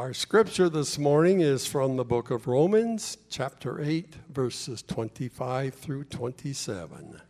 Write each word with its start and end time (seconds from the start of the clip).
Our 0.00 0.14
scripture 0.14 0.70
this 0.70 0.98
morning 0.98 1.42
is 1.42 1.66
from 1.66 1.98
the 1.98 2.06
book 2.06 2.30
of 2.30 2.46
Romans, 2.46 3.18
chapter 3.28 3.82
8, 3.82 4.14
verses 4.30 4.80
25 4.80 5.74
through 5.74 6.04
27. 6.04 7.20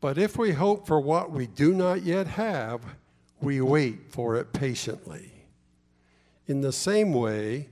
But 0.00 0.16
if 0.16 0.38
we 0.38 0.52
hope 0.52 0.86
for 0.86 0.98
what 0.98 1.30
we 1.30 1.46
do 1.46 1.74
not 1.74 2.04
yet 2.04 2.26
have, 2.26 2.80
we 3.42 3.60
wait 3.60 4.10
for 4.10 4.34
it 4.36 4.54
patiently. 4.54 5.30
In 6.46 6.62
the 6.62 6.72
same 6.72 7.12
way, 7.12 7.68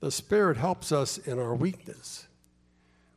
the 0.00 0.10
Spirit 0.10 0.56
helps 0.56 0.90
us 0.90 1.18
in 1.18 1.38
our 1.38 1.54
weakness. 1.54 2.26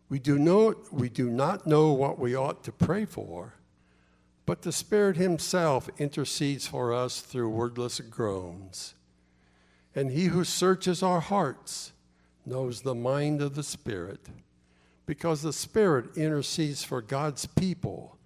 We 0.09 0.19
do, 0.19 0.37
know, 0.37 0.75
we 0.91 1.09
do 1.09 1.27
not 1.27 1.65
know 1.65 1.91
what 1.91 2.19
we 2.19 2.35
ought 2.35 2.63
to 2.65 2.71
pray 2.71 3.05
for, 3.05 3.55
but 4.45 4.61
the 4.61 4.71
Spirit 4.71 5.17
Himself 5.17 5.89
intercedes 5.97 6.67
for 6.67 6.93
us 6.93 7.21
through 7.21 7.49
wordless 7.49 7.99
groans. 7.99 8.93
And 9.95 10.11
He 10.11 10.25
who 10.25 10.43
searches 10.43 11.01
our 11.01 11.21
hearts 11.21 11.93
knows 12.45 12.81
the 12.81 12.95
mind 12.95 13.41
of 13.41 13.55
the 13.55 13.63
Spirit, 13.63 14.27
because 15.05 15.41
the 15.41 15.53
Spirit 15.53 16.17
intercedes 16.17 16.83
for 16.83 17.01
God's 17.01 17.45
people 17.45 18.17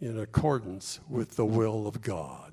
in 0.00 0.18
accordance 0.18 1.00
with 1.08 1.36
the 1.36 1.46
will 1.46 1.86
of 1.86 2.02
God. 2.02 2.52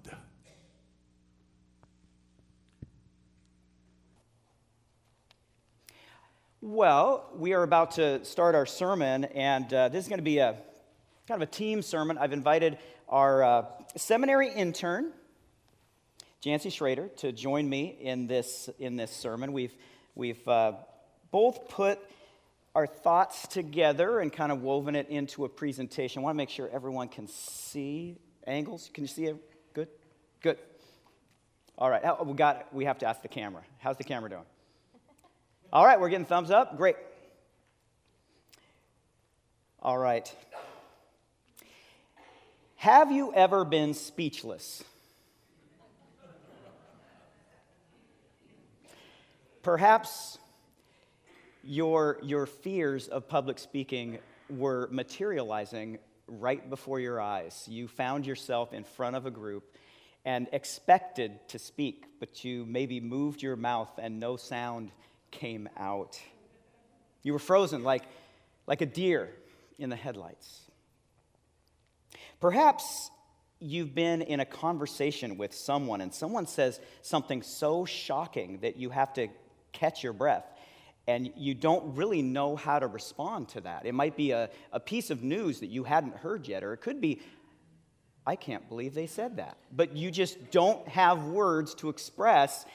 Well, 6.61 7.29
we 7.35 7.51
are 7.51 7.63
about 7.63 7.91
to 7.95 8.23
start 8.23 8.55
our 8.55 8.65
sermon, 8.65 9.25
and 9.25 9.71
uh, 9.73 9.89
this 9.89 10.05
is 10.05 10.07
going 10.07 10.19
to 10.19 10.23
be 10.23 10.37
a 10.37 10.55
kind 11.27 11.41
of 11.41 11.47
a 11.47 11.51
team 11.51 11.81
sermon. 11.81 12.17
I've 12.17 12.31
invited 12.31 12.77
our 13.13 13.43
uh, 13.43 13.65
seminary 13.95 14.49
intern, 14.49 15.11
Jancy 16.43 16.73
Schrader, 16.73 17.09
to 17.17 17.31
join 17.31 17.69
me 17.69 17.95
in 18.01 18.25
this 18.25 18.71
in 18.79 18.95
this 18.95 19.11
sermon. 19.11 19.53
We've 19.53 19.73
we've 20.15 20.45
uh, 20.47 20.73
both 21.29 21.69
put 21.69 21.99
our 22.73 22.87
thoughts 22.87 23.47
together 23.47 24.19
and 24.19 24.33
kind 24.33 24.51
of 24.51 24.63
woven 24.63 24.95
it 24.95 25.09
into 25.09 25.45
a 25.45 25.49
presentation. 25.49 26.21
I 26.21 26.23
want 26.23 26.33
to 26.33 26.37
make 26.37 26.49
sure 26.49 26.67
everyone 26.73 27.07
can 27.07 27.27
see 27.27 28.17
angles. 28.47 28.89
Can 28.91 29.03
you 29.03 29.07
see 29.07 29.25
it? 29.25 29.35
Good? 29.75 29.89
Good. 30.41 30.57
All 31.77 31.91
right. 31.91 32.25
We 32.25 32.33
got 32.33 32.73
we 32.73 32.85
have 32.85 32.97
to 32.97 33.05
ask 33.05 33.21
the 33.21 33.27
camera. 33.27 33.61
How's 33.77 33.97
the 33.97 34.03
camera 34.03 34.31
doing? 34.31 34.45
All 35.71 35.85
right, 35.85 35.99
we're 35.99 36.09
getting 36.09 36.25
thumbs 36.25 36.49
up. 36.49 36.77
Great. 36.77 36.95
All 39.83 39.99
right. 39.99 40.33
Have 42.83 43.13
you 43.13 43.33
ever 43.33 43.63
been 43.63 43.93
speechless? 43.93 44.83
Perhaps 49.61 50.37
your, 51.63 52.19
your 52.21 52.45
fears 52.45 53.07
of 53.07 53.29
public 53.29 53.57
speaking 53.57 54.19
were 54.49 54.89
materializing 54.91 55.97
right 56.27 56.69
before 56.69 56.99
your 56.99 57.21
eyes. 57.21 57.65
You 57.69 57.87
found 57.87 58.25
yourself 58.25 58.73
in 58.73 58.83
front 58.83 59.15
of 59.15 59.25
a 59.25 59.31
group 59.31 59.77
and 60.25 60.49
expected 60.51 61.39
to 61.47 61.59
speak, 61.59 62.03
but 62.19 62.43
you 62.43 62.65
maybe 62.65 62.99
moved 62.99 63.41
your 63.41 63.55
mouth 63.55 63.97
and 63.97 64.19
no 64.19 64.35
sound 64.35 64.91
came 65.31 65.69
out. 65.77 66.19
You 67.21 67.31
were 67.31 67.39
frozen 67.39 67.85
like, 67.85 68.03
like 68.67 68.81
a 68.81 68.85
deer 68.85 69.29
in 69.79 69.89
the 69.89 69.95
headlights. 69.95 70.63
Perhaps 72.43 73.09
you've 73.61 73.95
been 73.95 74.21
in 74.21 74.41
a 74.41 74.45
conversation 74.45 75.37
with 75.37 75.53
someone 75.53 76.01
and 76.01 76.13
someone 76.13 76.45
says 76.45 76.81
something 77.01 77.41
so 77.41 77.85
shocking 77.85 78.59
that 78.63 78.75
you 78.75 78.89
have 78.89 79.13
to 79.13 79.29
catch 79.71 80.03
your 80.03 80.11
breath 80.11 80.43
and 81.07 81.31
you 81.37 81.53
don't 81.53 81.95
really 81.95 82.21
know 82.21 82.57
how 82.57 82.79
to 82.79 82.87
respond 82.87 83.47
to 83.47 83.61
that. 83.61 83.85
It 83.85 83.93
might 83.93 84.17
be 84.17 84.31
a, 84.31 84.49
a 84.73 84.81
piece 84.81 85.09
of 85.09 85.23
news 85.23 85.61
that 85.61 85.67
you 85.67 85.85
hadn't 85.85 86.17
heard 86.17 86.45
yet, 86.45 86.65
or 86.65 86.73
it 86.73 86.81
could 86.81 86.99
be, 86.99 87.21
I 88.27 88.35
can't 88.35 88.67
believe 88.67 88.93
they 88.93 89.07
said 89.07 89.37
that. 89.37 89.55
But 89.71 89.95
you 89.95 90.11
just 90.11 90.51
don't 90.51 90.85
have 90.89 91.23
words 91.23 91.73
to 91.75 91.87
express 91.87 92.65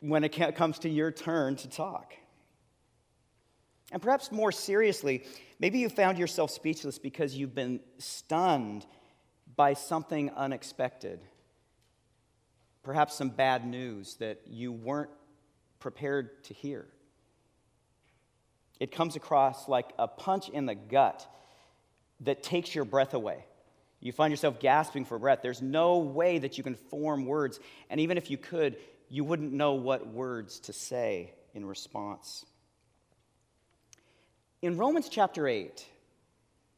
when 0.00 0.24
it 0.24 0.30
comes 0.56 0.78
to 0.78 0.88
your 0.88 1.10
turn 1.10 1.56
to 1.56 1.68
talk. 1.68 2.14
And 3.96 4.02
perhaps 4.02 4.30
more 4.30 4.52
seriously, 4.52 5.24
maybe 5.58 5.78
you 5.78 5.88
found 5.88 6.18
yourself 6.18 6.50
speechless 6.50 6.98
because 6.98 7.34
you've 7.34 7.54
been 7.54 7.80
stunned 7.96 8.84
by 9.56 9.72
something 9.72 10.30
unexpected. 10.36 11.18
Perhaps 12.82 13.14
some 13.14 13.30
bad 13.30 13.66
news 13.66 14.16
that 14.16 14.42
you 14.46 14.70
weren't 14.70 15.08
prepared 15.78 16.44
to 16.44 16.52
hear. 16.52 16.84
It 18.78 18.92
comes 18.92 19.16
across 19.16 19.66
like 19.66 19.94
a 19.98 20.06
punch 20.06 20.50
in 20.50 20.66
the 20.66 20.74
gut 20.74 21.26
that 22.20 22.42
takes 22.42 22.74
your 22.74 22.84
breath 22.84 23.14
away. 23.14 23.46
You 24.00 24.12
find 24.12 24.30
yourself 24.30 24.60
gasping 24.60 25.06
for 25.06 25.18
breath. 25.18 25.38
There's 25.40 25.62
no 25.62 26.00
way 26.00 26.36
that 26.36 26.58
you 26.58 26.64
can 26.64 26.74
form 26.74 27.24
words. 27.24 27.60
And 27.88 27.98
even 28.00 28.18
if 28.18 28.30
you 28.30 28.36
could, 28.36 28.76
you 29.08 29.24
wouldn't 29.24 29.54
know 29.54 29.72
what 29.72 30.06
words 30.06 30.60
to 30.60 30.74
say 30.74 31.32
in 31.54 31.64
response. 31.64 32.44
In 34.62 34.78
Romans 34.78 35.10
chapter 35.10 35.46
8, 35.46 35.84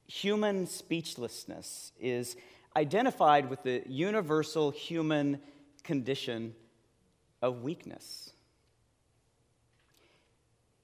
human 0.09 0.67
speechlessness 0.67 1.93
is 2.01 2.37
identified 2.77 3.49
with 3.49 3.63
the 3.63 3.83
universal 3.87 4.73
human 4.73 5.41
condition 5.85 6.55
of 7.41 7.63
weakness. 7.63 8.33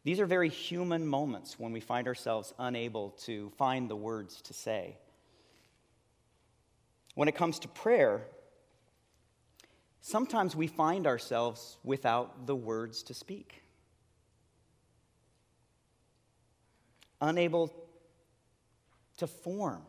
These 0.05 0.21
are 0.21 0.27
very 0.27 0.49
human 0.49 1.05
moments 1.05 1.59
when 1.59 1.72
we 1.72 1.81
find 1.81 2.06
ourselves 2.06 2.55
unable 2.59 3.11
to 3.25 3.50
find 3.56 3.91
the 3.91 3.97
words 3.97 4.41
to 4.43 4.55
say. 4.55 4.97
When 7.16 7.26
it 7.26 7.34
comes 7.34 7.59
to 7.61 7.69
prayer, 7.69 8.28
sometimes 10.00 10.55
we 10.55 10.69
find 10.69 11.09
ourselves 11.09 11.76
without 11.82 12.47
the 12.47 12.55
words 12.55 13.03
to 13.05 13.15
speak, 13.15 13.64
unable 17.21 17.73
to 19.19 19.27
form 19.27 19.83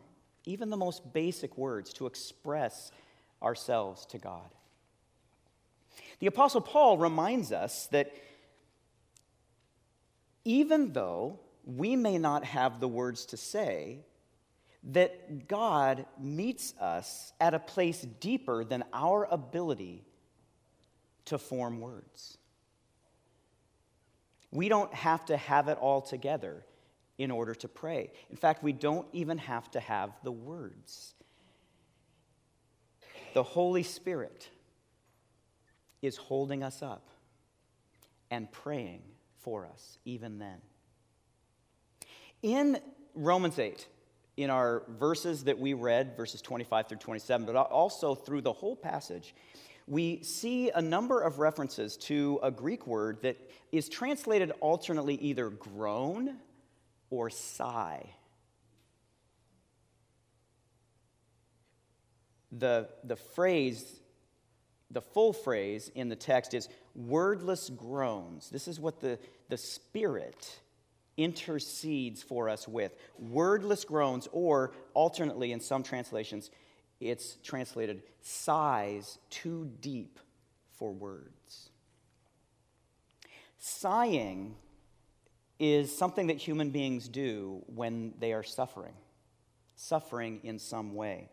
even 0.46 0.70
the 0.70 0.78
most 0.78 1.14
basic 1.14 1.58
words 1.58 1.92
to 1.94 2.06
express 2.06 2.92
ourselves 3.42 4.06
to 4.08 4.18
God. 4.18 4.50
The 6.20 6.28
Apostle 6.28 6.62
Paul 6.62 6.98
reminds 6.98 7.52
us 7.52 7.88
that 7.88 8.14
even 10.44 10.94
though 10.94 11.40
we 11.66 11.96
may 11.96 12.18
not 12.18 12.44
have 12.44 12.80
the 12.80 12.88
words 12.88 13.26
to 13.28 13.38
say, 13.38 14.00
that 14.92 15.48
God 15.48 16.06
meets 16.20 16.76
us 16.80 17.34
at 17.42 17.56
a 17.56 17.60
place 17.60 18.02
deeper 18.20 18.64
than 18.64 18.84
our 18.94 19.26
ability 19.26 20.06
to 21.26 21.40
form 21.40 21.82
words. 21.82 22.38
We 24.52 24.70
don't 24.70 24.94
have 24.94 25.26
to 25.26 25.38
have 25.38 25.68
it 25.70 25.80
all 25.80 26.02
together 26.02 26.64
in 27.18 27.32
order 27.32 27.56
to 27.56 27.68
pray. 27.68 28.12
In 28.30 28.36
fact, 28.36 28.64
we 28.64 28.74
don't 28.74 29.08
even 29.14 29.38
have 29.38 29.70
to 29.72 29.80
have 29.80 30.12
the 30.24 30.32
words. 30.32 31.14
The 33.34 33.44
Holy 33.44 33.84
Spirit 33.84 34.50
is 36.02 36.18
holding 36.18 36.64
us 36.64 36.82
up 36.82 37.10
and 38.32 38.52
praying 38.52 39.02
for 39.40 39.66
us 39.66 39.98
even 40.06 40.40
then. 40.40 40.58
In 42.42 42.80
Romans 43.14 43.60
8, 43.60 43.88
in 44.38 44.50
our 44.50 44.84
verses 45.00 45.46
that 45.46 45.58
we 45.58 45.74
read, 45.74 46.18
verses 46.18 46.42
25 46.42 46.88
through 46.88 46.98
27, 46.98 47.46
but 47.46 47.56
also 47.56 48.16
through 48.16 48.42
the 48.42 48.52
whole 48.52 48.76
passage, 48.76 49.34
we 49.88 50.22
see 50.24 50.72
a 50.72 50.82
number 50.82 51.22
of 51.22 51.40
references 51.40 51.96
to 51.96 52.40
a 52.42 52.52
Greek 52.52 52.88
word 52.88 53.22
that 53.22 53.38
is 53.72 53.88
translated 53.88 54.52
alternately 54.60 55.16
either 55.16 55.50
groan 55.50 56.38
or 57.16 57.30
sigh. 57.30 58.10
The, 62.52 62.90
the 63.04 63.16
phrase 63.16 64.00
the 64.92 65.02
full 65.02 65.34
phrase 65.34 65.92
in 65.96 66.10
the 66.10 66.16
text 66.16 66.54
is 66.54 66.70
wordless 66.94 67.70
groans. 67.70 68.50
This 68.50 68.68
is 68.68 68.80
what 68.80 69.02
the, 69.02 69.18
the 69.50 69.58
Spirit 69.58 70.60
intercedes 71.18 72.22
for 72.22 72.50
us 72.50 72.68
with 72.68 72.96
wordless 73.18 73.84
groans, 73.84 74.28
or 74.32 74.74
alternately 74.94 75.52
in 75.52 75.60
some 75.60 75.84
translations, 75.84 76.52
it's 77.02 77.36
translated 77.44 78.04
sighs 78.22 79.18
too 79.30 79.72
deep 79.82 80.20
for 80.78 80.94
words. 80.94 81.70
Sighing 83.58 84.56
is 85.60 85.96
something 85.96 86.28
that 86.28 86.38
human 86.38 86.70
beings 86.70 87.08
do 87.08 87.64
when 87.68 88.14
they 88.20 88.34
are 88.34 88.44
suffering, 88.44 88.94
suffering 89.76 90.42
in 90.44 90.60
some 90.60 90.94
way. 90.94 91.30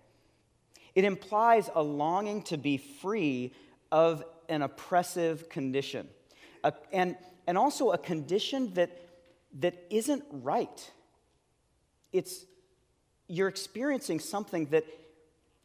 It 0.94 1.04
implies 1.04 1.70
a 1.74 1.82
longing 1.82 2.42
to 2.44 2.56
be 2.56 2.76
free 2.76 3.52
of 3.90 4.24
an 4.48 4.62
oppressive 4.62 5.48
condition, 5.48 6.08
a, 6.62 6.72
and, 6.92 7.16
and 7.46 7.58
also 7.58 7.92
a 7.92 7.98
condition 7.98 8.74
that, 8.74 8.90
that 9.60 9.86
isn't 9.90 10.25
right. 10.30 10.90
It's, 12.12 12.44
you're 13.28 13.48
experiencing 13.48 14.20
something 14.20 14.66
that 14.66 14.84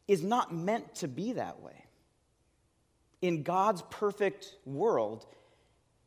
is 0.07 0.23
not 0.23 0.53
meant 0.53 0.95
to 0.95 1.07
be 1.07 1.33
that 1.33 1.61
way. 1.61 1.83
In 3.21 3.43
God's 3.43 3.81
perfect 3.89 4.55
world, 4.65 5.25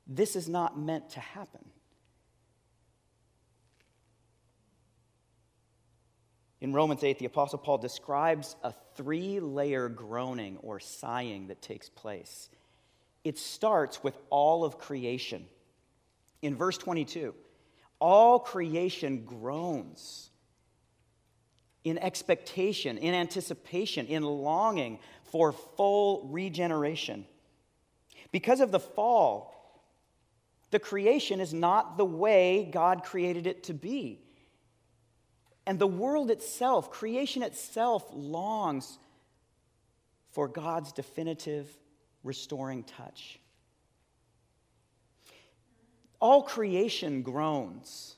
this 0.06 0.37
is 0.37 0.49
not 0.49 0.79
meant 0.79 1.11
to 1.11 1.20
happen. 1.20 1.69
In 6.61 6.73
Romans 6.73 7.03
8, 7.03 7.19
the 7.19 7.25
Apostle 7.25 7.59
Paul 7.59 7.79
describes 7.79 8.57
a 8.62 8.75
three 8.95 9.41
layer 9.41 9.89
groaning 9.89 10.59
or 10.62 10.79
sighing 10.79 11.47
that 11.47 11.62
takes 11.62 11.89
place. 11.89 12.51
It 13.25 13.39
starts 13.39 14.03
with 14.03 14.17
all 14.29 14.65
of 14.65 14.79
creation. 14.79 15.47
In 16.43 16.57
verse 16.57 16.77
22, 16.77 17.35
all 17.99 18.39
creation 18.39 19.25
groans 19.25 20.31
in 21.85 21.97
expectation, 21.99 22.99
in 22.99 23.15
anticipation, 23.15 24.06
in 24.06 24.23
longing 24.23 24.99
for 25.25 25.53
full 25.53 26.29
regeneration. 26.31 27.25
Because 28.33 28.61
of 28.61 28.71
the 28.71 28.81
fall, 28.81 29.55
the 30.71 30.79
creation 30.79 31.41
is 31.41 31.55
not 31.55 31.97
the 31.97 32.05
way 32.05 32.69
God 32.71 33.03
created 33.03 33.47
it 33.47 33.65
to 33.65 33.75
be. 33.75 34.21
And 35.67 35.79
the 35.79 35.87
world 35.87 36.31
itself, 36.31 36.91
creation 36.91 37.43
itself, 37.43 38.05
longs 38.12 38.99
for 40.31 40.49
God's 40.49 40.93
definitive 40.93 41.69
restoring 42.23 42.85
touch. 42.85 43.39
All 46.21 46.43
creation 46.43 47.23
groans, 47.23 48.17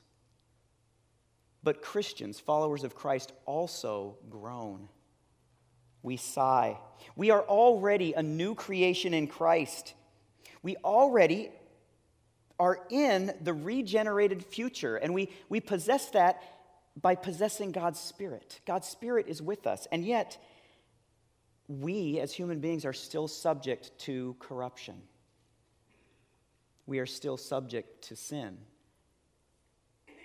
but 1.63 1.81
Christians, 1.81 2.39
followers 2.39 2.83
of 2.83 2.95
Christ, 2.95 3.31
also 3.45 4.17
groan. 4.29 4.89
We 6.01 6.17
sigh. 6.17 6.77
We 7.15 7.31
are 7.31 7.41
already 7.41 8.13
a 8.13 8.21
new 8.21 8.55
creation 8.55 9.13
in 9.13 9.27
Christ. 9.27 9.93
We 10.61 10.75
already 10.83 11.49
are 12.59 12.79
in 12.89 13.33
the 13.41 13.53
regenerated 13.53 14.43
future, 14.45 14.97
and 14.97 15.13
we, 15.13 15.29
we 15.49 15.61
possess 15.61 16.09
that 16.11 16.43
by 16.99 17.15
possessing 17.15 17.71
God's 17.71 17.99
Spirit. 17.99 18.59
God's 18.65 18.87
Spirit 18.87 19.27
is 19.27 19.41
with 19.41 19.65
us, 19.67 19.87
and 19.91 20.05
yet 20.05 20.37
we 21.67 22.19
as 22.19 22.33
human 22.33 22.59
beings 22.59 22.85
are 22.85 22.93
still 22.93 23.27
subject 23.27 23.97
to 23.99 24.35
corruption. 24.39 25.01
We 26.85 26.99
are 26.99 27.05
still 27.05 27.37
subject 27.37 28.09
to 28.09 28.15
sin. 28.15 28.57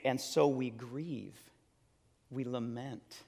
And 0.05 0.21
so 0.21 0.49
we 0.49 0.71
grieve, 0.71 1.39
we 2.31 2.45
lament, 2.45 3.23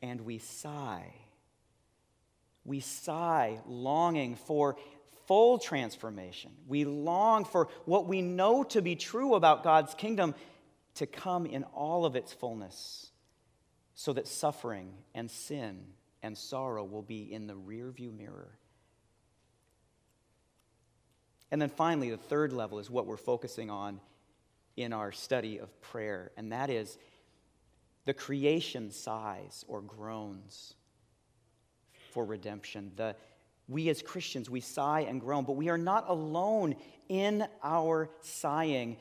and 0.00 0.20
we 0.22 0.38
sigh. 0.38 1.14
We 2.64 2.80
sigh, 2.80 3.58
longing 3.66 4.36
for 4.36 4.76
full 5.26 5.58
transformation. 5.58 6.52
We 6.68 6.84
long 6.84 7.44
for 7.44 7.68
what 7.84 8.06
we 8.06 8.22
know 8.22 8.64
to 8.64 8.82
be 8.82 8.96
true 8.96 9.34
about 9.34 9.64
God's 9.64 9.94
kingdom 9.94 10.34
to 10.94 11.06
come 11.06 11.46
in 11.46 11.64
all 11.64 12.04
of 12.04 12.16
its 12.16 12.32
fullness 12.32 13.10
so 13.94 14.12
that 14.12 14.26
suffering 14.26 14.92
and 15.14 15.30
sin 15.30 15.84
and 16.22 16.36
sorrow 16.36 16.84
will 16.84 17.02
be 17.02 17.32
in 17.32 17.46
the 17.46 17.54
rearview 17.54 18.16
mirror. 18.16 18.58
And 21.50 21.60
then 21.60 21.68
finally, 21.68 22.10
the 22.10 22.16
third 22.16 22.52
level 22.52 22.78
is 22.78 22.90
what 22.90 23.06
we're 23.06 23.16
focusing 23.16 23.70
on 23.70 24.00
in 24.76 24.92
our 24.92 25.12
study 25.12 25.58
of 25.58 25.80
prayer, 25.82 26.30
and 26.36 26.52
that 26.52 26.70
is 26.70 26.96
the 28.06 28.14
creation 28.14 28.90
sighs 28.90 29.64
or 29.68 29.82
groans 29.82 30.74
for 32.10 32.24
redemption. 32.24 32.92
The, 32.96 33.14
we 33.68 33.88
as 33.90 34.02
Christians, 34.02 34.48
we 34.48 34.60
sigh 34.60 35.00
and 35.00 35.20
groan, 35.20 35.44
but 35.44 35.56
we 35.56 35.68
are 35.68 35.78
not 35.78 36.08
alone 36.08 36.74
in 37.08 37.46
our 37.62 38.10
sighing 38.20 38.96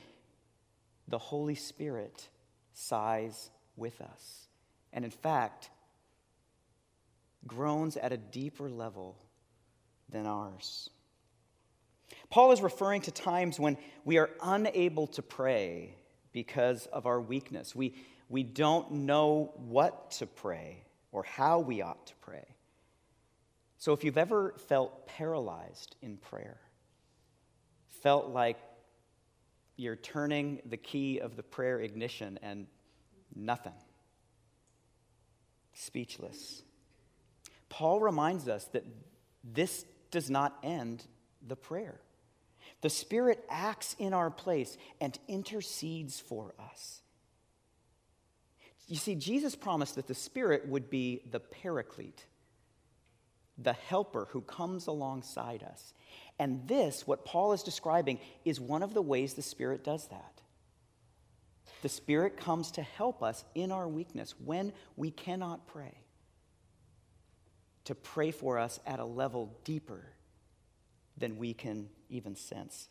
the 1.12 1.18
Holy 1.18 1.56
Spirit 1.56 2.28
sighs 2.74 3.52
with 3.76 4.02
us. 4.02 4.48
And 4.94 5.06
in 5.06 5.12
fact, 5.12 5.70
groans 7.46 7.98
at 7.98 8.12
a 8.12 8.18
deeper 8.18 8.70
level 8.70 9.18
than 10.10 10.26
ours. 10.26 10.90
Paul 12.30 12.52
is 12.52 12.62
referring 12.62 13.02
to 13.02 13.12
times 13.12 13.60
when 13.60 13.78
we 14.06 14.18
are 14.18 14.30
unable 14.42 15.08
to 15.08 15.22
pray 15.22 15.96
because 16.32 16.88
of 16.88 17.06
our 17.06 17.20
weakness. 17.20 17.76
We, 17.76 17.96
we 18.30 18.44
don't 18.44 18.92
know 18.92 19.54
what 19.56 20.12
to 20.12 20.28
pray 20.28 20.84
or 21.12 21.24
how 21.24 21.60
we 21.60 21.82
ought 21.82 22.08
to 22.08 22.16
pray. 22.22 22.46
So 23.78 23.94
if 23.94 24.04
you've 24.04 24.18
ever 24.18 24.54
felt 24.68 25.08
paralyzed 25.08 25.96
in 26.02 26.18
prayer, 26.18 26.60
felt 28.02 28.30
like 28.30 28.58
you're 29.82 29.96
turning 29.96 30.62
the 30.66 30.78
key 30.78 31.20
of 31.20 31.36
the 31.36 31.44
prayer 31.44 31.80
ignition 31.80 32.38
and 32.44 32.68
nothing. 33.36 33.74
Speechless. 35.74 36.62
Paul 37.68 38.00
reminds 38.00 38.48
us 38.48 38.66
that 38.74 38.86
this 39.44 39.86
does 40.12 40.30
not 40.30 40.58
end 40.64 41.04
the 41.46 41.56
prayer. 41.56 42.00
The 42.82 42.90
Spirit 42.90 43.44
acts 43.50 43.96
in 43.98 44.14
our 44.14 44.30
place 44.30 44.78
and 45.00 45.18
intercedes 45.28 46.20
for 46.20 46.54
us. 46.60 47.02
You 48.88 48.98
see, 48.98 49.16
Jesus 49.16 49.56
promised 49.56 49.96
that 49.96 50.08
the 50.08 50.14
Spirit 50.14 50.68
would 50.68 50.90
be 50.90 51.22
the 51.32 51.40
paraclete, 51.40 52.26
the 53.64 53.74
helper 53.74 54.28
who 54.32 54.42
comes 54.42 54.88
alongside 54.88 55.64
us. 55.64 55.94
And 56.40 56.68
this, 56.68 57.06
what 57.06 57.26
Paul 57.26 57.54
is 57.54 57.64
describing, 57.64 58.20
is 58.46 58.60
one 58.60 58.84
of 58.84 58.94
the 58.94 59.02
ways 59.02 59.34
the 59.34 59.42
Spirit 59.42 59.84
does 59.84 60.08
that. 60.08 60.42
The 61.82 61.90
Spirit 61.90 62.38
comes 62.38 62.72
to 62.72 62.82
help 62.82 63.24
us 63.24 63.44
in 63.56 63.72
our 63.72 63.88
weakness 63.88 64.36
when 64.44 64.74
we 64.96 65.12
cannot 65.12 65.68
pray, 65.68 65.96
to 67.86 67.96
pray 67.96 68.32
for 68.32 68.58
us 68.58 68.80
at 68.86 69.00
a 69.00 69.06
level 69.06 69.58
deeper 69.64 70.06
than 71.18 71.38
we 71.38 71.54
can 71.54 71.90
even 72.10 72.36
sense. 72.36 72.88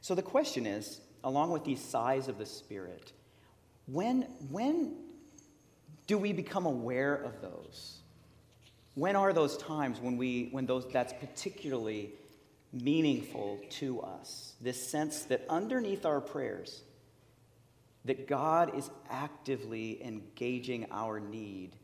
So 0.00 0.14
the 0.14 0.22
question 0.22 0.66
is, 0.66 1.00
along 1.24 1.50
with 1.50 1.64
these 1.64 1.82
sighs 1.82 2.28
of 2.28 2.38
the 2.38 2.46
Spirit, 2.46 3.12
when, 3.86 4.22
when 4.50 4.94
do 6.08 6.18
we 6.18 6.32
become 6.32 6.66
aware 6.66 7.14
of 7.14 7.40
those? 7.40 7.98
When 8.94 9.14
are 9.14 9.32
those 9.32 9.56
times 9.58 10.00
when, 10.00 10.16
we, 10.16 10.48
when 10.50 10.66
those, 10.66 10.88
that's 10.90 11.12
particularly 11.12 12.10
meaningful 12.72 13.60
to 13.70 14.00
us? 14.00 14.54
This 14.60 14.84
sense 14.84 15.22
that 15.24 15.44
underneath 15.48 16.04
our 16.04 16.20
prayers, 16.20 16.82
that 18.06 18.26
God 18.26 18.76
is 18.76 18.90
actively 19.10 20.04
engaging 20.04 20.86
our 20.90 21.20
need, 21.20 21.76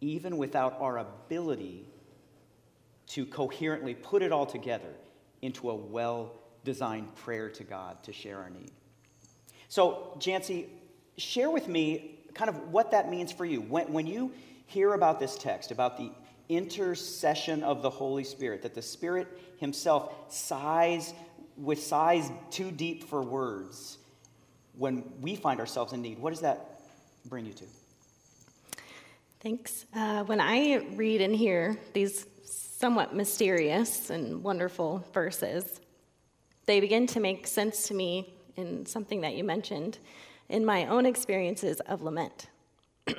even 0.00 0.38
without 0.38 0.80
our 0.80 0.98
ability 0.98 1.84
to 3.08 3.26
coherently 3.26 3.94
put 3.94 4.22
it 4.22 4.30
all 4.32 4.46
together 4.46 4.94
into 5.42 5.68
a 5.70 5.74
well 5.74 6.32
designed 6.64 7.14
prayer 7.16 7.50
to 7.50 7.64
God 7.64 8.02
to 8.04 8.12
share 8.12 8.38
our 8.38 8.50
need. 8.50 8.70
So, 9.68 10.16
Jancy, 10.18 10.66
share 11.16 11.50
with 11.50 11.66
me 11.66 12.17
kind 12.38 12.48
of 12.48 12.72
what 12.72 12.92
that 12.92 13.10
means 13.10 13.32
for 13.32 13.44
you. 13.44 13.60
When, 13.60 13.92
when 13.92 14.06
you 14.06 14.32
hear 14.66 14.94
about 14.94 15.18
this 15.18 15.36
text, 15.36 15.72
about 15.72 15.96
the 15.96 16.12
intercession 16.48 17.64
of 17.64 17.82
the 17.82 17.90
Holy 17.90 18.22
Spirit, 18.22 18.62
that 18.62 18.74
the 18.74 18.82
Spirit 18.82 19.26
Himself 19.58 20.14
sighs 20.32 21.12
with 21.56 21.82
sighs 21.82 22.30
too 22.50 22.70
deep 22.70 23.02
for 23.02 23.20
words 23.20 23.98
when 24.76 25.02
we 25.20 25.34
find 25.34 25.58
ourselves 25.58 25.92
in 25.92 26.00
need. 26.00 26.20
What 26.20 26.30
does 26.30 26.42
that 26.42 26.80
bring 27.26 27.44
you 27.44 27.52
to? 27.54 27.64
Thanks. 29.40 29.84
Uh, 29.92 30.22
when 30.24 30.40
I 30.40 30.86
read 30.94 31.20
and 31.20 31.34
hear 31.34 31.76
these 31.92 32.24
somewhat 32.44 33.16
mysterious 33.16 34.10
and 34.10 34.44
wonderful 34.44 35.04
verses, 35.12 35.80
they 36.66 36.78
begin 36.78 37.08
to 37.08 37.20
make 37.20 37.48
sense 37.48 37.88
to 37.88 37.94
me 37.94 38.32
in 38.56 38.86
something 38.86 39.22
that 39.22 39.34
you 39.34 39.42
mentioned 39.42 39.98
in 40.48 40.64
my 40.64 40.86
own 40.86 41.06
experiences 41.06 41.80
of 41.80 42.02
lament. 42.02 42.48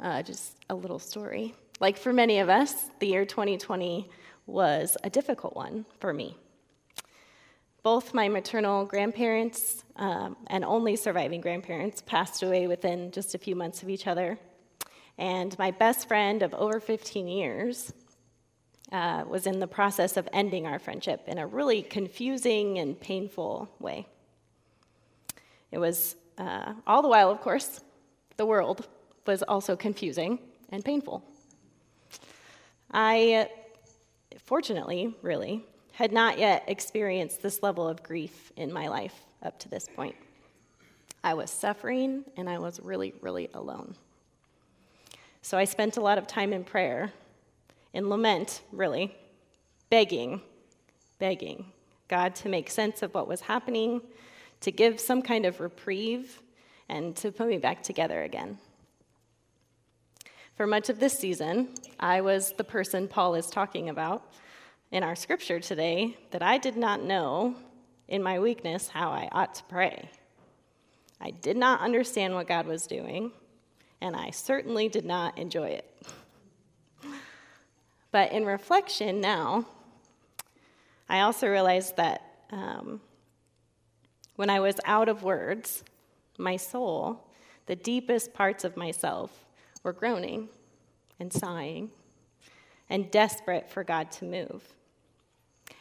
uh, 0.00 0.22
just 0.22 0.56
a 0.70 0.74
little 0.74 0.98
story. 0.98 1.54
Like 1.80 1.96
for 1.96 2.12
many 2.12 2.38
of 2.38 2.48
us, 2.48 2.74
the 3.00 3.08
year 3.08 3.24
2020 3.24 4.08
was 4.46 4.96
a 5.02 5.10
difficult 5.10 5.56
one 5.56 5.84
for 6.00 6.12
me. 6.12 6.36
Both 7.82 8.14
my 8.14 8.28
maternal 8.28 8.86
grandparents 8.86 9.84
um, 9.96 10.36
and 10.46 10.64
only 10.64 10.96
surviving 10.96 11.40
grandparents 11.40 12.02
passed 12.02 12.42
away 12.42 12.66
within 12.66 13.10
just 13.10 13.34
a 13.34 13.38
few 13.38 13.54
months 13.54 13.82
of 13.82 13.90
each 13.90 14.06
other. 14.06 14.38
And 15.18 15.56
my 15.58 15.70
best 15.70 16.08
friend 16.08 16.42
of 16.42 16.54
over 16.54 16.80
15 16.80 17.28
years 17.28 17.92
uh, 18.90 19.24
was 19.26 19.46
in 19.46 19.60
the 19.60 19.66
process 19.66 20.16
of 20.16 20.28
ending 20.32 20.66
our 20.66 20.78
friendship 20.78 21.24
in 21.26 21.38
a 21.38 21.46
really 21.46 21.82
confusing 21.82 22.78
and 22.78 22.98
painful 22.98 23.68
way. 23.78 24.06
It 25.74 25.80
was, 25.80 26.14
uh, 26.38 26.72
all 26.86 27.02
the 27.02 27.08
while, 27.08 27.32
of 27.32 27.40
course, 27.40 27.80
the 28.36 28.46
world 28.46 28.86
was 29.26 29.42
also 29.42 29.74
confusing 29.74 30.38
and 30.70 30.84
painful. 30.84 31.24
I, 32.92 33.48
fortunately, 34.44 35.16
really, 35.20 35.64
had 35.90 36.12
not 36.12 36.38
yet 36.38 36.62
experienced 36.68 37.42
this 37.42 37.60
level 37.60 37.88
of 37.88 38.04
grief 38.04 38.52
in 38.56 38.72
my 38.72 38.86
life 38.86 39.26
up 39.42 39.58
to 39.58 39.68
this 39.68 39.88
point. 39.88 40.14
I 41.24 41.34
was 41.34 41.50
suffering 41.50 42.24
and 42.36 42.48
I 42.48 42.60
was 42.60 42.78
really, 42.78 43.12
really 43.20 43.48
alone. 43.52 43.96
So 45.42 45.58
I 45.58 45.64
spent 45.64 45.96
a 45.96 46.00
lot 46.00 46.18
of 46.18 46.28
time 46.28 46.52
in 46.52 46.62
prayer, 46.62 47.12
in 47.92 48.08
lament, 48.08 48.62
really, 48.70 49.12
begging, 49.90 50.40
begging 51.18 51.66
God 52.06 52.36
to 52.36 52.48
make 52.48 52.70
sense 52.70 53.02
of 53.02 53.12
what 53.12 53.26
was 53.26 53.40
happening, 53.40 54.02
to 54.64 54.72
give 54.72 54.98
some 54.98 55.20
kind 55.20 55.44
of 55.44 55.60
reprieve, 55.60 56.40
and 56.88 57.14
to 57.16 57.30
put 57.30 57.48
me 57.48 57.58
back 57.58 57.82
together 57.82 58.22
again. 58.22 58.58
For 60.56 60.66
much 60.66 60.88
of 60.88 60.98
this 60.98 61.18
season, 61.18 61.68
I 62.00 62.22
was 62.22 62.52
the 62.52 62.64
person 62.64 63.06
Paul 63.06 63.34
is 63.34 63.46
talking 63.46 63.90
about 63.90 64.32
in 64.90 65.02
our 65.02 65.14
scripture 65.14 65.60
today 65.60 66.16
that 66.30 66.42
I 66.42 66.56
did 66.56 66.78
not 66.78 67.02
know 67.02 67.56
in 68.08 68.22
my 68.22 68.38
weakness 68.38 68.88
how 68.88 69.10
I 69.10 69.28
ought 69.32 69.54
to 69.56 69.64
pray. 69.64 70.08
I 71.20 71.30
did 71.30 71.58
not 71.58 71.80
understand 71.80 72.34
what 72.34 72.48
God 72.48 72.66
was 72.66 72.86
doing, 72.86 73.32
and 74.00 74.16
I 74.16 74.30
certainly 74.30 74.88
did 74.88 75.04
not 75.04 75.36
enjoy 75.36 75.68
it. 75.68 76.06
But 78.12 78.32
in 78.32 78.46
reflection 78.46 79.20
now, 79.20 79.66
I 81.06 81.20
also 81.20 81.48
realized 81.48 81.96
that 81.98 82.22
um, 82.50 83.02
when 84.36 84.50
I 84.50 84.60
was 84.60 84.76
out 84.84 85.08
of 85.08 85.22
words, 85.22 85.84
my 86.38 86.56
soul, 86.56 87.28
the 87.66 87.76
deepest 87.76 88.34
parts 88.34 88.64
of 88.64 88.76
myself, 88.76 89.44
were 89.82 89.92
groaning 89.92 90.48
and 91.20 91.32
sighing 91.32 91.90
and 92.88 93.10
desperate 93.10 93.70
for 93.70 93.84
God 93.84 94.10
to 94.12 94.24
move. 94.24 94.62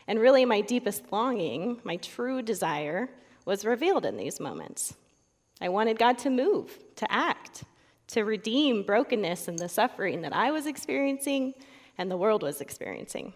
And 0.08 0.20
really, 0.20 0.46
my 0.46 0.62
deepest 0.62 1.12
longing, 1.12 1.80
my 1.84 1.98
true 1.98 2.42
desire, 2.42 3.10
was 3.46 3.66
revealed 3.66 4.06
in 4.06 4.18
these 4.18 4.40
moments. 4.40 4.94
I 5.62 5.70
wanted 5.70 5.98
God 5.98 6.18
to 6.20 6.30
move, 6.30 6.78
to 6.98 7.12
act, 7.12 7.64
to 8.08 8.24
redeem 8.24 8.84
brokenness 8.84 9.48
and 9.48 9.58
the 9.58 9.70
suffering 9.70 10.22
that 10.22 10.34
I 10.34 10.52
was 10.52 10.66
experiencing 10.66 11.54
and 11.98 12.10
the 12.10 12.18
world 12.18 12.44
was 12.44 12.62
experiencing. 12.62 13.34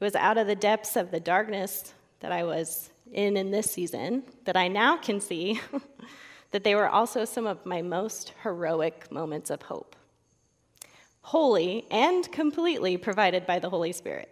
It 0.00 0.04
was 0.04 0.14
out 0.14 0.38
of 0.38 0.46
the 0.46 0.54
depths 0.54 0.96
of 0.96 1.10
the 1.10 1.20
darkness 1.20 1.94
that 2.20 2.32
I 2.32 2.44
was 2.44 2.90
in 3.12 3.36
in 3.36 3.50
this 3.50 3.70
season 3.70 4.22
that 4.44 4.56
I 4.56 4.68
now 4.68 4.96
can 4.96 5.20
see 5.20 5.60
that 6.50 6.64
they 6.64 6.74
were 6.74 6.88
also 6.88 7.24
some 7.24 7.46
of 7.46 7.64
my 7.66 7.82
most 7.82 8.32
heroic 8.42 9.10
moments 9.10 9.50
of 9.50 9.62
hope. 9.62 9.96
Wholly 11.22 11.86
and 11.90 12.30
completely 12.32 12.96
provided 12.96 13.46
by 13.46 13.58
the 13.58 13.70
Holy 13.70 13.92
Spirit. 13.92 14.30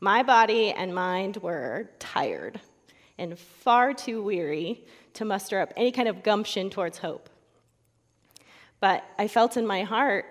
My 0.00 0.22
body 0.22 0.72
and 0.72 0.94
mind 0.94 1.38
were 1.38 1.90
tired 1.98 2.60
and 3.18 3.38
far 3.38 3.94
too 3.94 4.22
weary 4.22 4.84
to 5.14 5.24
muster 5.24 5.60
up 5.60 5.72
any 5.76 5.90
kind 5.90 6.08
of 6.08 6.22
gumption 6.22 6.70
towards 6.70 6.98
hope. 6.98 7.30
But 8.80 9.04
I 9.18 9.28
felt 9.28 9.56
in 9.56 9.66
my 9.66 9.82
heart 9.82 10.26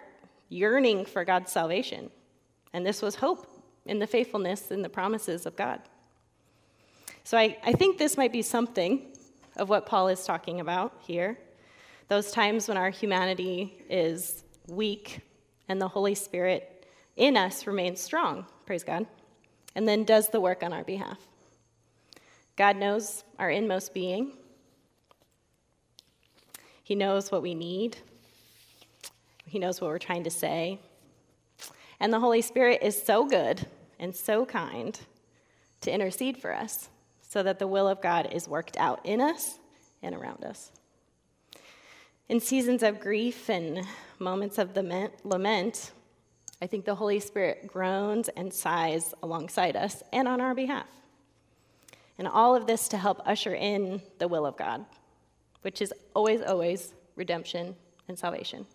yearning 0.49 1.05
for 1.05 1.25
God's 1.25 1.51
salvation, 1.51 2.11
and 2.73 2.85
this 2.85 3.01
was 3.01 3.15
hope 3.15 3.47
in 3.85 3.99
the 3.99 4.07
faithfulness 4.07 4.71
and 4.71 4.83
the 4.83 4.89
promises 4.89 5.45
of 5.45 5.55
God. 5.55 5.81
So 7.25 7.39
I, 7.39 7.57
I 7.63 7.71
think 7.71 7.97
this 7.97 8.17
might 8.17 8.31
be 8.31 8.43
something 8.43 9.01
of 9.55 9.67
what 9.67 9.87
Paul 9.87 10.09
is 10.09 10.23
talking 10.23 10.59
about 10.59 10.93
here. 11.01 11.39
Those 12.07 12.31
times 12.31 12.67
when 12.67 12.77
our 12.77 12.91
humanity 12.91 13.83
is 13.89 14.43
weak 14.67 15.21
and 15.67 15.81
the 15.81 15.87
Holy 15.87 16.13
Spirit 16.13 16.85
in 17.15 17.35
us 17.35 17.65
remains 17.65 17.99
strong, 17.99 18.45
praise 18.67 18.83
God 18.83 19.07
and 19.73 19.87
then 19.87 20.03
does 20.03 20.29
the 20.29 20.39
work 20.39 20.61
on 20.61 20.71
our 20.71 20.83
behalf. 20.83 21.17
God 22.55 22.77
knows 22.77 23.23
our 23.39 23.49
inmost 23.49 23.91
being, 23.91 24.33
He 26.83 26.93
knows 26.93 27.31
what 27.31 27.41
we 27.41 27.55
need, 27.55 27.97
He 29.47 29.57
knows 29.57 29.81
what 29.81 29.89
we're 29.89 29.97
trying 29.97 30.25
to 30.25 30.29
say. 30.29 30.79
And 31.99 32.13
the 32.13 32.19
Holy 32.19 32.43
Spirit 32.43 32.83
is 32.83 33.01
so 33.01 33.25
good 33.25 33.65
and 33.97 34.15
so 34.15 34.45
kind 34.45 34.99
to 35.81 35.91
intercede 35.91 36.37
for 36.37 36.53
us 36.53 36.89
so 37.35 37.43
that 37.43 37.59
the 37.59 37.67
will 37.67 37.89
of 37.89 38.01
God 38.01 38.29
is 38.31 38.47
worked 38.47 38.77
out 38.77 39.01
in 39.03 39.19
us 39.19 39.59
and 40.01 40.15
around 40.15 40.45
us. 40.45 40.71
In 42.29 42.39
seasons 42.39 42.81
of 42.81 43.01
grief 43.01 43.49
and 43.49 43.85
moments 44.19 44.57
of 44.57 44.73
lament, 44.73 45.91
I 46.61 46.67
think 46.67 46.85
the 46.85 46.95
Holy 46.95 47.19
Spirit 47.19 47.67
groans 47.67 48.29
and 48.29 48.53
sighs 48.53 49.13
alongside 49.21 49.75
us 49.75 50.01
and 50.13 50.29
on 50.29 50.39
our 50.39 50.55
behalf. 50.55 50.87
And 52.17 52.25
all 52.25 52.55
of 52.55 52.67
this 52.67 52.87
to 52.87 52.97
help 52.97 53.21
usher 53.25 53.53
in 53.53 54.01
the 54.17 54.29
will 54.29 54.45
of 54.45 54.55
God, 54.55 54.85
which 55.61 55.81
is 55.81 55.93
always, 56.13 56.41
always 56.41 56.93
redemption 57.17 57.75
and 58.07 58.17
salvation. 58.17 58.65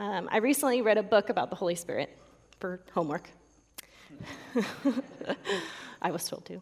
Um, 0.00 0.28
I 0.32 0.38
recently 0.38 0.82
read 0.82 0.98
a 0.98 1.04
book 1.04 1.28
about 1.28 1.50
the 1.50 1.56
Holy 1.56 1.76
Spirit 1.76 2.18
for 2.58 2.80
homework. 2.92 3.30
I 6.04 6.10
was 6.10 6.28
told 6.28 6.44
to. 6.44 6.60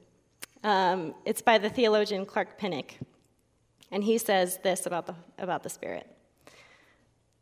Um, 0.62 1.14
it's 1.26 1.42
by 1.42 1.58
the 1.58 1.68
theologian 1.68 2.24
Clark 2.24 2.56
Pinnock. 2.56 2.94
And 3.90 4.02
he 4.04 4.16
says 4.16 4.58
this 4.62 4.86
about 4.86 5.06
the, 5.06 5.16
about 5.38 5.62
the 5.62 5.68
Spirit 5.68 6.06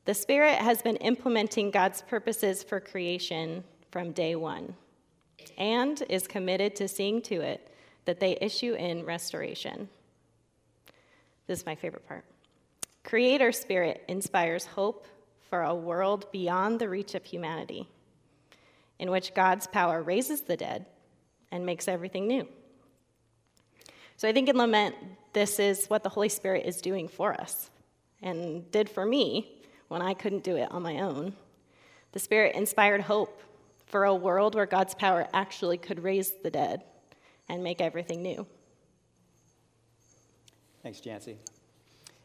the 0.06 0.14
Spirit 0.14 0.56
has 0.56 0.80
been 0.82 0.96
implementing 0.96 1.70
God's 1.70 2.02
purposes 2.02 2.64
for 2.64 2.80
creation 2.80 3.62
from 3.92 4.12
day 4.12 4.34
one 4.34 4.74
and 5.58 6.02
is 6.08 6.26
committed 6.26 6.74
to 6.76 6.88
seeing 6.88 7.20
to 7.22 7.42
it 7.42 7.72
that 8.06 8.18
they 8.18 8.36
issue 8.40 8.74
in 8.74 9.04
restoration. 9.04 9.88
This 11.46 11.60
is 11.60 11.66
my 11.66 11.74
favorite 11.74 12.08
part. 12.08 12.24
Creator 13.04 13.52
Spirit 13.52 14.02
inspires 14.08 14.64
hope 14.64 15.06
for 15.48 15.62
a 15.62 15.74
world 15.74 16.26
beyond 16.32 16.80
the 16.80 16.88
reach 16.88 17.14
of 17.14 17.24
humanity, 17.24 17.86
in 18.98 19.10
which 19.10 19.34
God's 19.34 19.66
power 19.66 20.02
raises 20.02 20.40
the 20.40 20.56
dead 20.56 20.86
and 21.50 21.66
makes 21.66 21.88
everything 21.88 22.26
new. 22.26 22.46
So 24.16 24.28
I 24.28 24.32
think 24.32 24.48
in 24.48 24.56
Lament, 24.56 24.94
this 25.32 25.58
is 25.58 25.86
what 25.86 26.02
the 26.02 26.08
Holy 26.08 26.28
Spirit 26.28 26.66
is 26.66 26.80
doing 26.80 27.08
for 27.08 27.32
us 27.32 27.70
and 28.22 28.70
did 28.70 28.88
for 28.88 29.06
me 29.06 29.62
when 29.88 30.02
I 30.02 30.14
couldn't 30.14 30.44
do 30.44 30.56
it 30.56 30.70
on 30.70 30.82
my 30.82 31.00
own. 31.00 31.34
The 32.12 32.18
Spirit 32.18 32.54
inspired 32.54 33.00
hope 33.00 33.42
for 33.86 34.04
a 34.04 34.14
world 34.14 34.54
where 34.54 34.66
God's 34.66 34.94
power 34.94 35.26
actually 35.32 35.78
could 35.78 36.02
raise 36.02 36.32
the 36.42 36.50
dead 36.50 36.82
and 37.48 37.64
make 37.64 37.80
everything 37.80 38.22
new. 38.22 38.46
Thanks, 40.82 41.00
Jancy. 41.00 41.36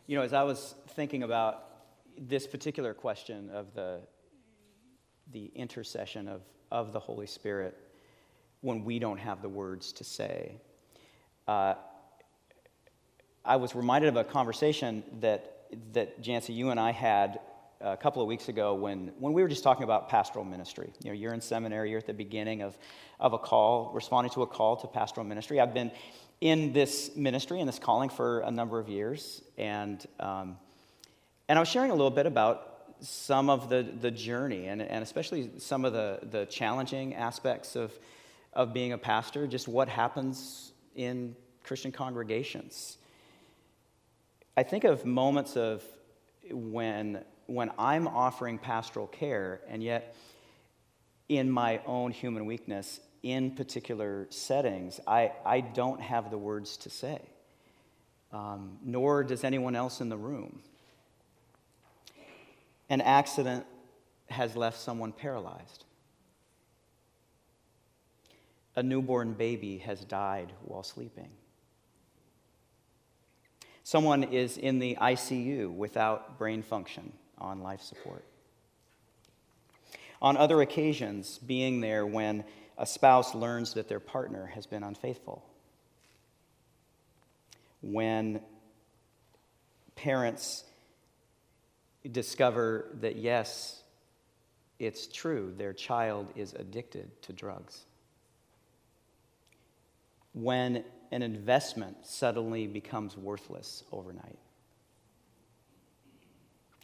You 0.07 0.17
know, 0.17 0.23
as 0.23 0.33
I 0.33 0.43
was 0.43 0.75
thinking 0.89 1.23
about 1.23 1.63
this 2.17 2.45
particular 2.45 2.93
question 2.93 3.49
of 3.49 3.73
the, 3.73 4.01
the 5.31 5.51
intercession 5.55 6.27
of, 6.27 6.41
of 6.71 6.93
the 6.93 6.99
Holy 6.99 7.27
Spirit 7.27 7.77
when 8.65 8.83
we 8.83 8.97
don't 8.97 9.19
have 9.19 9.43
the 9.43 9.49
words 9.49 9.93
to 9.93 10.03
say, 10.03 10.55
uh, 11.47 11.75
I 13.45 13.57
was 13.57 13.75
reminded 13.75 14.07
of 14.07 14.15
a 14.15 14.23
conversation 14.23 15.03
that, 15.21 15.67
that 15.93 16.21
Jancy, 16.23 16.55
you 16.55 16.71
and 16.71 16.79
I 16.79 16.91
had 16.91 17.39
a 17.79 17.95
couple 17.95 18.23
of 18.23 18.27
weeks 18.27 18.49
ago 18.49 18.73
when, 18.73 19.11
when 19.19 19.33
we 19.33 19.43
were 19.43 19.47
just 19.47 19.63
talking 19.63 19.83
about 19.83 20.09
pastoral 20.09 20.43
ministry. 20.43 20.91
You 21.03 21.11
know, 21.11 21.15
you're 21.15 21.33
in 21.35 21.41
seminary, 21.41 21.91
you're 21.91 21.99
at 21.99 22.07
the 22.07 22.13
beginning 22.13 22.63
of, 22.63 22.75
of 23.19 23.33
a 23.33 23.37
call, 23.37 23.91
responding 23.93 24.31
to 24.31 24.41
a 24.41 24.47
call 24.47 24.77
to 24.77 24.87
pastoral 24.87 25.27
ministry. 25.27 25.59
I've 25.59 25.75
been 25.75 25.91
in 26.41 26.73
this 26.73 27.15
ministry 27.15 27.59
and 27.59 27.69
this 27.69 27.77
calling 27.77 28.09
for 28.09 28.39
a 28.39 28.51
number 28.51 28.79
of 28.79 28.89
years, 28.89 29.43
and, 29.59 30.03
um, 30.19 30.57
and 31.47 31.59
I 31.59 31.61
was 31.61 31.69
sharing 31.69 31.91
a 31.91 31.95
little 31.95 32.09
bit 32.09 32.25
about 32.25 32.71
some 32.99 33.51
of 33.51 33.69
the, 33.69 33.85
the 34.01 34.09
journey 34.09 34.65
and, 34.65 34.81
and 34.81 35.03
especially 35.03 35.51
some 35.59 35.85
of 35.85 35.93
the, 35.93 36.19
the 36.31 36.47
challenging 36.47 37.13
aspects 37.13 37.75
of, 37.75 37.93
of 38.55 38.73
being 38.73 38.93
a 38.93 38.97
pastor, 38.97 39.47
just 39.47 39.67
what 39.67 39.89
happens 39.89 40.71
in 40.95 41.35
Christian 41.63 41.91
congregations. 41.91 42.97
I 44.55 44.63
think 44.63 44.83
of 44.83 45.05
moments 45.05 45.57
of 45.57 45.83
when 46.49 47.23
when 47.47 47.71
I'm 47.77 48.07
offering 48.07 48.57
pastoral 48.57 49.07
care, 49.07 49.61
and 49.67 49.83
yet 49.83 50.15
in 51.29 51.49
my 51.49 51.79
own 51.85 52.11
human 52.11 52.45
weakness, 52.45 52.99
in 53.23 53.51
particular 53.51 54.27
settings, 54.29 54.99
I, 55.07 55.31
I 55.45 55.61
don't 55.61 56.01
have 56.01 56.31
the 56.31 56.37
words 56.37 56.77
to 56.77 56.89
say, 56.89 57.21
um, 58.31 58.77
nor 58.83 59.23
does 59.23 59.43
anyone 59.43 59.75
else 59.75 60.01
in 60.01 60.09
the 60.09 60.17
room. 60.17 60.61
An 62.89 63.01
accident 63.01 63.65
has 64.29 64.55
left 64.55 64.79
someone 64.79 65.11
paralyzed. 65.11 65.85
A 68.75 68.83
newborn 68.83 69.33
baby 69.33 69.77
has 69.79 70.03
died 70.03 70.51
while 70.63 70.83
sleeping. 70.83 71.29
Someone 73.83 74.23
is 74.23 74.57
in 74.57 74.79
the 74.79 74.95
ICU 74.99 75.71
without 75.71 76.37
brain 76.37 76.63
function 76.63 77.13
on 77.37 77.61
life 77.61 77.81
support. 77.81 78.25
On 80.21 80.35
other 80.37 80.61
occasions, 80.61 81.37
being 81.37 81.81
there 81.81 82.05
when 82.05 82.43
a 82.77 82.85
spouse 82.85 83.35
learns 83.35 83.73
that 83.75 83.87
their 83.87 83.99
partner 83.99 84.47
has 84.47 84.65
been 84.65 84.83
unfaithful. 84.83 85.45
When 87.81 88.41
parents 89.95 90.63
discover 92.11 92.89
that, 93.01 93.15
yes, 93.15 93.83
it's 94.79 95.07
true, 95.07 95.53
their 95.57 95.73
child 95.73 96.31
is 96.35 96.53
addicted 96.53 97.21
to 97.21 97.33
drugs. 97.33 97.85
When 100.35 100.83
an 101.11 101.23
investment 101.23 102.05
suddenly 102.05 102.67
becomes 102.67 103.17
worthless 103.17 103.83
overnight. 103.91 104.37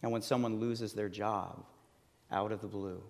And 0.01 0.11
when 0.11 0.23
someone 0.23 0.59
loses 0.59 0.93
their 0.93 1.09
job 1.09 1.63
out 2.31 2.51
of 2.51 2.61
the 2.61 2.67
blue. 2.67 3.03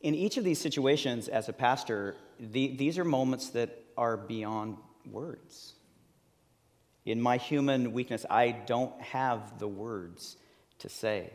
In 0.00 0.14
each 0.14 0.36
of 0.36 0.44
these 0.44 0.58
situations, 0.58 1.28
as 1.28 1.48
a 1.48 1.52
pastor, 1.52 2.16
the, 2.40 2.74
these 2.76 2.98
are 2.98 3.04
moments 3.04 3.50
that 3.50 3.84
are 3.96 4.16
beyond 4.16 4.78
words. 5.04 5.74
In 7.04 7.20
my 7.20 7.36
human 7.36 7.92
weakness, 7.92 8.24
I 8.28 8.52
don't 8.52 8.98
have 9.00 9.58
the 9.58 9.68
words 9.68 10.36
to 10.78 10.88
say. 10.88 11.30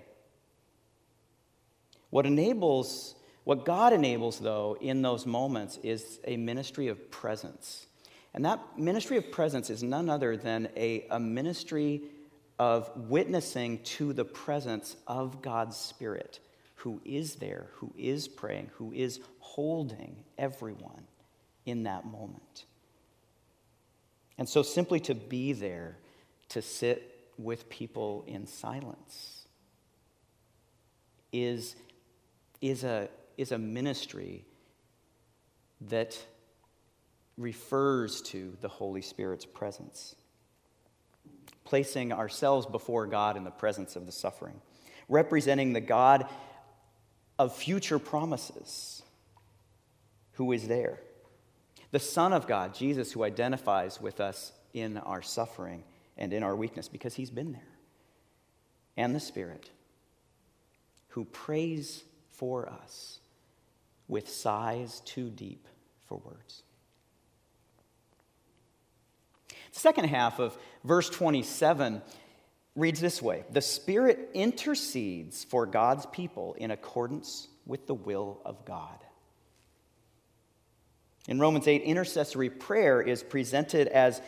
What 2.10 2.26
enables, 2.26 3.16
what 3.44 3.66
God 3.66 3.94
enables, 3.94 4.40
though, 4.40 4.78
in 4.80 5.02
those 5.02 5.26
moments 5.26 5.78
is 5.84 6.20
a 6.26 6.38
ministry 6.38 6.88
of 6.88 7.12
presence. 7.12 7.88
And 8.34 8.46
that 8.46 8.60
ministry 8.78 9.18
of 9.18 9.32
presence 9.32 9.70
is 9.70 9.84
none 9.84 10.10
other 10.10 10.38
than 10.38 10.70
a, 10.76 11.06
a 11.12 11.20
ministry 11.20 12.04
of 12.58 12.90
witnessing 12.96 13.80
to 13.84 14.14
the 14.14 14.26
presence 14.26 14.96
of 15.08 15.42
God's 15.42 15.76
Spirit 15.76 16.40
who 16.76 17.02
is 17.06 17.36
there, 17.36 17.68
who 17.76 17.94
is 17.98 18.28
praying, 18.28 18.70
who 18.76 18.92
is 18.94 19.20
holding 19.40 20.16
everyone 20.38 21.04
in 21.66 21.84
that 21.84 22.06
moment. 22.06 22.66
And 24.38 24.50
so, 24.50 24.64
simply 24.64 25.00
to 25.02 25.16
be 25.16 25.54
there, 25.54 25.98
to 26.50 26.62
sit 26.62 27.30
with 27.38 27.70
people 27.70 28.26
in 28.28 28.48
silence, 28.48 29.48
is, 31.32 31.76
is, 32.62 32.84
a, 32.84 33.10
is 33.38 33.52
a 33.52 33.58
ministry 33.58 34.46
that 35.82 36.18
refers 37.38 38.22
to 38.22 38.56
the 38.62 38.68
Holy 38.68 39.02
Spirit's 39.02 39.46
presence, 39.46 40.16
placing 41.64 42.14
ourselves 42.14 42.66
before 42.66 43.08
God 43.08 43.38
in 43.38 43.44
the 43.44 43.52
presence 43.52 43.96
of 43.96 44.06
the 44.06 44.12
suffering, 44.12 44.62
representing 45.10 45.74
the 45.74 45.82
God 45.82 46.28
of 47.40 47.56
future 47.56 48.00
promises 48.00 49.02
who 50.34 50.52
is 50.52 50.68
there. 50.68 51.00
The 51.92 52.00
Son 52.00 52.34
of 52.34 52.48
God, 52.48 52.74
Jesus, 52.74 53.12
who 53.12 53.24
identifies 53.24 54.00
with 54.02 54.20
us 54.20 54.52
in 54.74 54.98
our 54.98 55.22
suffering 55.22 55.84
and 56.18 56.34
in 56.34 56.44
our 56.44 56.56
weakness 56.56 56.88
because 56.88 57.16
he's 57.16 57.30
been 57.30 57.52
there. 57.52 57.62
And 58.98 59.16
the 59.16 59.20
Spirit, 59.20 59.70
who 61.10 61.26
prays 61.26 62.04
for 62.32 62.68
us 62.68 63.20
with 64.08 64.30
sighs 64.30 65.02
too 65.06 65.30
deep 65.30 65.68
for 66.06 66.18
words. 66.18 66.64
The 69.50 69.80
second 69.80 70.06
half 70.06 70.40
of 70.40 70.58
verse 70.84 71.10
27 71.10 72.02
reads 72.76 73.00
this 73.00 73.22
way 73.22 73.44
The 73.52 73.62
Spirit 73.62 74.30
intercedes 74.34 75.44
for 75.44 75.66
God's 75.66 76.06
people 76.08 76.56
in 76.56 76.72
accordance 76.72 77.48
with 77.66 77.88
the 77.88 77.96
will 77.96 78.40
of 78.46 78.66
God. 78.66 79.04
In 81.28 81.40
Romans 81.40 81.68
8, 81.68 81.84
intercessory 81.84 82.50
prayer 82.50 83.02
is 83.02 83.24
presented 83.24 83.88
as 83.88 84.22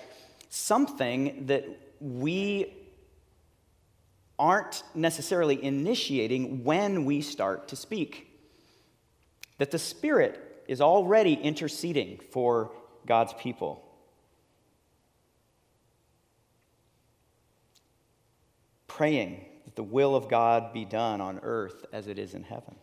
something 0.49 1.47
that 1.47 1.65
we 1.99 2.73
aren't 4.39 4.83
necessarily 4.93 5.61
initiating 5.61 6.63
when 6.63 7.05
we 7.05 7.21
start 7.21 7.67
to 7.69 7.75
speak. 7.75 8.35
That 9.58 9.72
the 9.72 9.80
Spirit 9.80 10.63
is 10.68 10.82
already 10.82 11.34
interceding 11.34 12.20
for 12.32 12.72
God's 13.06 13.34
people. 13.34 13.86
praying 18.96 19.44
that 19.65 19.76
the 19.76 19.84
will 19.84 20.15
of 20.15 20.30
God 20.30 20.72
be 20.72 20.86
done 20.86 21.20
on 21.20 21.41
earth 21.44 21.86
as 21.91 22.08
it 22.08 22.18
is 22.18 22.34
in 22.34 22.44
heaven. 22.44 22.76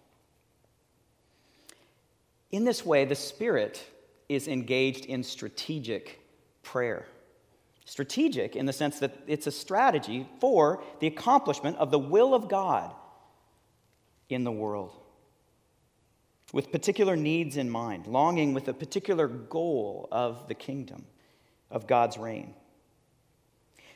In 2.51 2.65
this 2.65 2.85
way, 2.85 3.07
the 3.07 3.15
Spirit 3.15 3.83
is 4.29 4.47
engaged 4.47 5.07
in 5.07 5.23
strategic 5.23 6.21
prayer. 6.63 7.07
Strategic 7.87 8.57
in 8.57 8.67
the 8.67 8.75
sense 8.75 8.99
that 8.99 9.17
it's 9.27 9.47
a 9.47 9.51
strategy 9.51 10.29
for 10.39 10.83
the 11.01 11.07
accomplishment 11.07 11.79
of 11.79 11.91
the 11.91 11.99
will 11.99 12.35
of 12.35 12.47
God 12.47 12.93
in 14.29 14.45
the 14.45 14.53
world. 14.53 14.95
With 16.53 16.71
particular 16.71 17.17
needs 17.17 17.57
in 17.57 17.71
mind, 17.71 18.07
longing 18.07 18.53
with 18.53 18.69
a 18.69 18.75
particular 18.75 19.27
goal 19.27 20.07
of 20.13 20.49
the 20.49 20.55
kingdom, 20.55 21.07
of 21.71 21.87
God's 21.87 22.19
reign. 22.19 22.55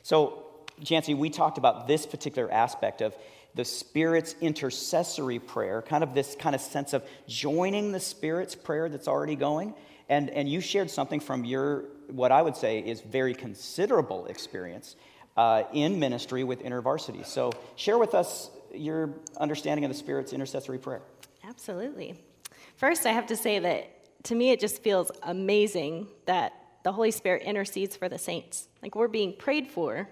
So, 0.01 0.43
Jancy, 0.81 1.15
we 1.15 1.29
talked 1.29 1.59
about 1.59 1.87
this 1.87 2.05
particular 2.05 2.51
aspect 2.51 3.01
of 3.01 3.15
the 3.53 3.65
Spirit's 3.65 4.35
intercessory 4.41 5.39
prayer, 5.39 5.81
kind 5.81 6.03
of 6.03 6.13
this 6.13 6.35
kind 6.35 6.55
of 6.55 6.61
sense 6.61 6.93
of 6.93 7.03
joining 7.27 7.91
the 7.91 7.99
Spirit's 7.99 8.55
prayer 8.55 8.89
that's 8.89 9.07
already 9.07 9.35
going. 9.35 9.73
And, 10.09 10.29
and 10.29 10.49
you 10.49 10.61
shared 10.61 10.89
something 10.89 11.19
from 11.19 11.43
your, 11.43 11.85
what 12.09 12.31
I 12.31 12.41
would 12.41 12.55
say 12.55 12.79
is 12.79 13.01
very 13.01 13.33
considerable 13.33 14.27
experience 14.27 14.95
uh, 15.35 15.63
in 15.73 15.99
ministry 15.99 16.43
with 16.43 16.63
InterVarsity. 16.63 17.25
So 17.25 17.51
share 17.75 17.97
with 17.97 18.15
us 18.15 18.49
your 18.73 19.13
understanding 19.39 19.85
of 19.85 19.91
the 19.91 19.97
Spirit's 19.97 20.33
intercessory 20.33 20.79
prayer. 20.79 21.01
Absolutely. 21.43 22.15
First, 22.77 23.07
I 23.07 23.11
have 23.11 23.25
to 23.27 23.35
say 23.35 23.57
that 23.59 24.23
to 24.25 24.35
me, 24.35 24.51
it 24.51 24.59
just 24.59 24.83
feels 24.83 25.11
amazing 25.23 26.07
that 26.25 26.53
the 26.83 26.91
Holy 26.91 27.11
Spirit 27.11 27.41
intercedes 27.41 27.95
for 27.97 28.07
the 28.07 28.19
saints. 28.19 28.67
Like 28.83 28.95
we're 28.95 29.07
being 29.07 29.33
prayed 29.33 29.67
for 29.67 30.07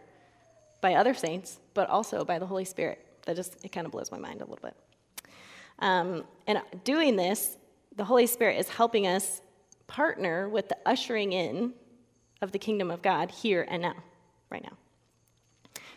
by 0.82 0.96
other 0.96 1.14
saints, 1.14 1.60
but 1.74 1.90
also 1.90 2.26
by 2.26 2.40
the 2.40 2.46
Holy 2.46 2.66
Spirit. 2.66 3.06
That 3.26 3.36
just, 3.36 3.64
it 3.64 3.72
kind 3.72 3.86
of 3.86 3.92
blows 3.92 4.12
my 4.12 4.18
mind 4.18 4.42
a 4.42 4.46
little 4.46 4.60
bit. 4.62 4.76
Um, 5.80 6.24
and 6.48 6.62
doing 6.84 7.16
this, 7.16 7.58
the 7.96 8.04
Holy 8.04 8.26
Spirit 8.26 8.60
is 8.60 8.68
helping 8.68 9.06
us 9.06 9.42
partner 9.88 10.50
with 10.50 10.68
the 10.68 10.78
ushering 10.86 11.34
in 11.34 11.74
of 12.42 12.52
the 12.52 12.60
kingdom 12.60 12.90
of 12.90 13.02
God 13.02 13.30
here 13.30 13.66
and 13.70 13.84
now, 13.84 13.96
right 14.50 14.64
now. 14.64 14.78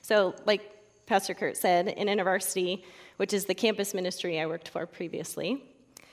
So, 0.02 0.34
like 0.44 0.70
Pastor 1.06 1.32
Kurt 1.34 1.56
said, 1.56 1.88
in 1.88 2.08
InterVarsity, 2.08 2.84
which 3.16 3.32
is 3.32 3.46
the 3.46 3.54
campus 3.54 3.94
ministry 3.94 4.38
I 4.38 4.46
worked 4.46 4.68
for 4.68 4.86
previously, 4.86 5.62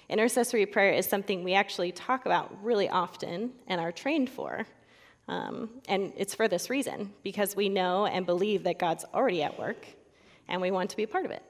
intercessory 0.10 0.66
prayer 0.66 0.94
is 0.94 1.06
something 1.06 1.44
we 1.44 1.54
actually 1.54 1.92
talk 1.92 2.26
about 2.26 2.56
really 2.64 2.90
often 2.90 3.52
and 3.68 3.82
are 3.82 3.92
trained 3.92 4.30
for. 4.30 4.66
Um, 5.28 5.70
and 5.88 6.14
it's 6.16 6.36
for 6.36 6.48
this 6.48 6.70
reason 6.70 7.14
because 7.24 7.56
we 7.56 7.70
know 7.70 8.06
and 8.06 8.26
believe 8.26 8.64
that 8.64 8.78
God's 8.78 9.06
already 9.14 9.42
at 9.42 9.58
work 9.58 9.86
and 10.48 10.62
we 10.62 10.72
want 10.72 10.92
to 10.92 10.98
be 10.98 11.06
part 11.06 11.26
of 11.26 11.32
it. 11.32 11.44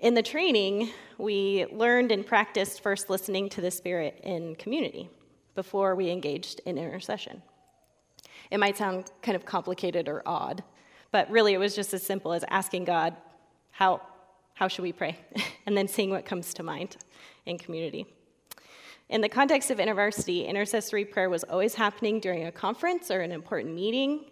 In 0.00 0.14
the 0.14 0.22
training, 0.22 0.90
we 1.16 1.66
learned 1.72 2.10
and 2.12 2.26
practiced 2.26 2.82
first 2.82 3.08
listening 3.08 3.48
to 3.50 3.60
the 3.60 3.70
Spirit 3.70 4.20
in 4.22 4.56
community 4.56 5.08
before 5.54 5.94
we 5.94 6.10
engaged 6.10 6.60
in 6.66 6.76
intercession. 6.76 7.40
It 8.50 8.58
might 8.58 8.76
sound 8.76 9.10
kind 9.22 9.36
of 9.36 9.44
complicated 9.44 10.08
or 10.08 10.22
odd, 10.26 10.62
but 11.10 11.30
really 11.30 11.54
it 11.54 11.58
was 11.58 11.74
just 11.74 11.94
as 11.94 12.02
simple 12.02 12.32
as 12.32 12.44
asking 12.48 12.84
God, 12.84 13.16
how, 13.70 14.02
how 14.54 14.68
should 14.68 14.82
we 14.82 14.92
pray? 14.92 15.18
and 15.66 15.76
then 15.76 15.88
seeing 15.88 16.10
what 16.10 16.24
comes 16.24 16.54
to 16.54 16.62
mind 16.62 16.96
in 17.46 17.58
community. 17.58 18.06
In 19.10 19.20
the 19.20 19.28
context 19.28 19.70
of 19.70 19.78
InterVarsity, 19.78 20.46
intercessory 20.46 21.04
prayer 21.04 21.28
was 21.28 21.44
always 21.44 21.74
happening 21.74 22.20
during 22.20 22.46
a 22.46 22.52
conference 22.52 23.10
or 23.10 23.20
an 23.20 23.32
important 23.32 23.74
meeting. 23.74 24.30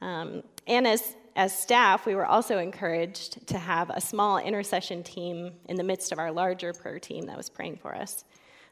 Um, 0.00 0.42
and 0.66 0.86
as, 0.86 1.14
As 1.34 1.56
staff, 1.56 2.06
we 2.06 2.14
were 2.14 2.26
also 2.26 2.58
encouraged 2.58 3.46
to 3.48 3.58
have 3.58 3.90
a 3.90 4.00
small 4.00 4.38
intercession 4.38 5.02
team 5.02 5.52
in 5.68 5.76
the 5.76 5.84
midst 5.84 6.12
of 6.12 6.18
our 6.18 6.30
larger 6.30 6.72
prayer 6.72 6.98
team 6.98 7.26
that 7.26 7.36
was 7.36 7.48
praying 7.48 7.76
for 7.76 7.94
us, 7.94 8.24